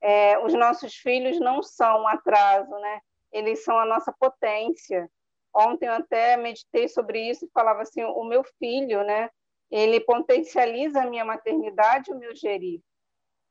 É, 0.02 0.40
os 0.40 0.54
nossos 0.54 0.96
filhos 0.96 1.40
não 1.40 1.62
são 1.62 2.04
um 2.04 2.08
atraso, 2.08 2.72
né? 2.72 3.02
Eles 3.36 3.66
são 3.66 3.78
a 3.78 3.86
nossa 3.86 4.14
potência. 4.18 5.12
Ontem 5.54 5.88
eu 5.88 5.94
até 5.94 6.38
meditei 6.38 6.88
sobre 6.88 7.30
isso 7.30 7.44
e 7.44 7.52
falava 7.54 7.82
assim, 7.82 8.02
o 8.02 8.24
meu 8.24 8.46
filho, 8.58 9.04
né? 9.04 9.30
Ele 9.70 10.00
potencializa 10.00 11.02
a 11.02 11.10
minha 11.10 11.26
maternidade 11.26 12.14
o 12.14 12.18
meu 12.18 12.34
gerir. 12.34 12.80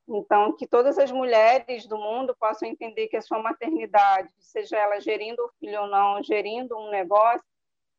Então, 0.09 0.57
que 0.57 0.67
todas 0.67 0.99
as 0.99 1.13
mulheres 1.13 1.87
do 1.87 1.99
mundo 1.99 2.35
possam 2.41 2.67
entender 2.67 3.09
que 3.09 3.17
a 3.19 3.23
sua 3.23 3.39
maternidade, 3.39 4.31
seja 4.39 4.79
ela 4.79 4.99
gerindo 5.01 5.45
o 5.45 5.51
filho 5.61 5.83
ou 5.83 5.87
não, 5.87 6.23
gerindo 6.23 6.75
um 6.79 6.91
negócio, 6.91 7.45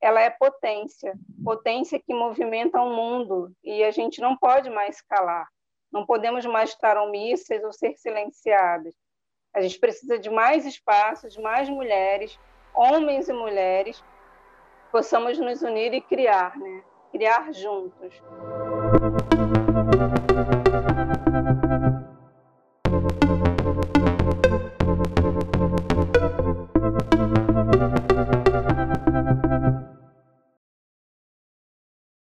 ela 0.01 0.19
é 0.19 0.31
potência, 0.31 1.13
potência 1.43 1.99
que 1.99 2.15
movimenta 2.15 2.81
o 2.81 2.95
mundo 2.95 3.51
e 3.63 3.83
a 3.83 3.91
gente 3.91 4.21
não 4.21 4.35
pode 4.35 4.71
mais 4.71 5.01
calar, 5.03 5.47
não 5.91 6.03
podemos 6.03 6.43
mais 6.47 6.71
estar 6.71 6.97
omissas 6.97 7.63
ou 7.63 7.71
ser 7.71 7.95
silenciadas. 7.95 8.95
A 9.55 9.61
gente 9.61 9.79
precisa 9.79 10.19
de 10.19 10.29
mais 10.29 10.65
espaços, 10.65 11.33
de 11.33 11.41
mais 11.41 11.69
mulheres, 11.69 12.37
homens 12.73 13.29
e 13.29 13.33
mulheres, 13.33 14.03
possamos 14.91 15.39
nos 15.39 15.61
unir 15.61 15.93
e 15.93 16.01
criar, 16.01 16.57
né? 16.57 16.83
Criar 17.09 17.53
juntos. 17.53 18.21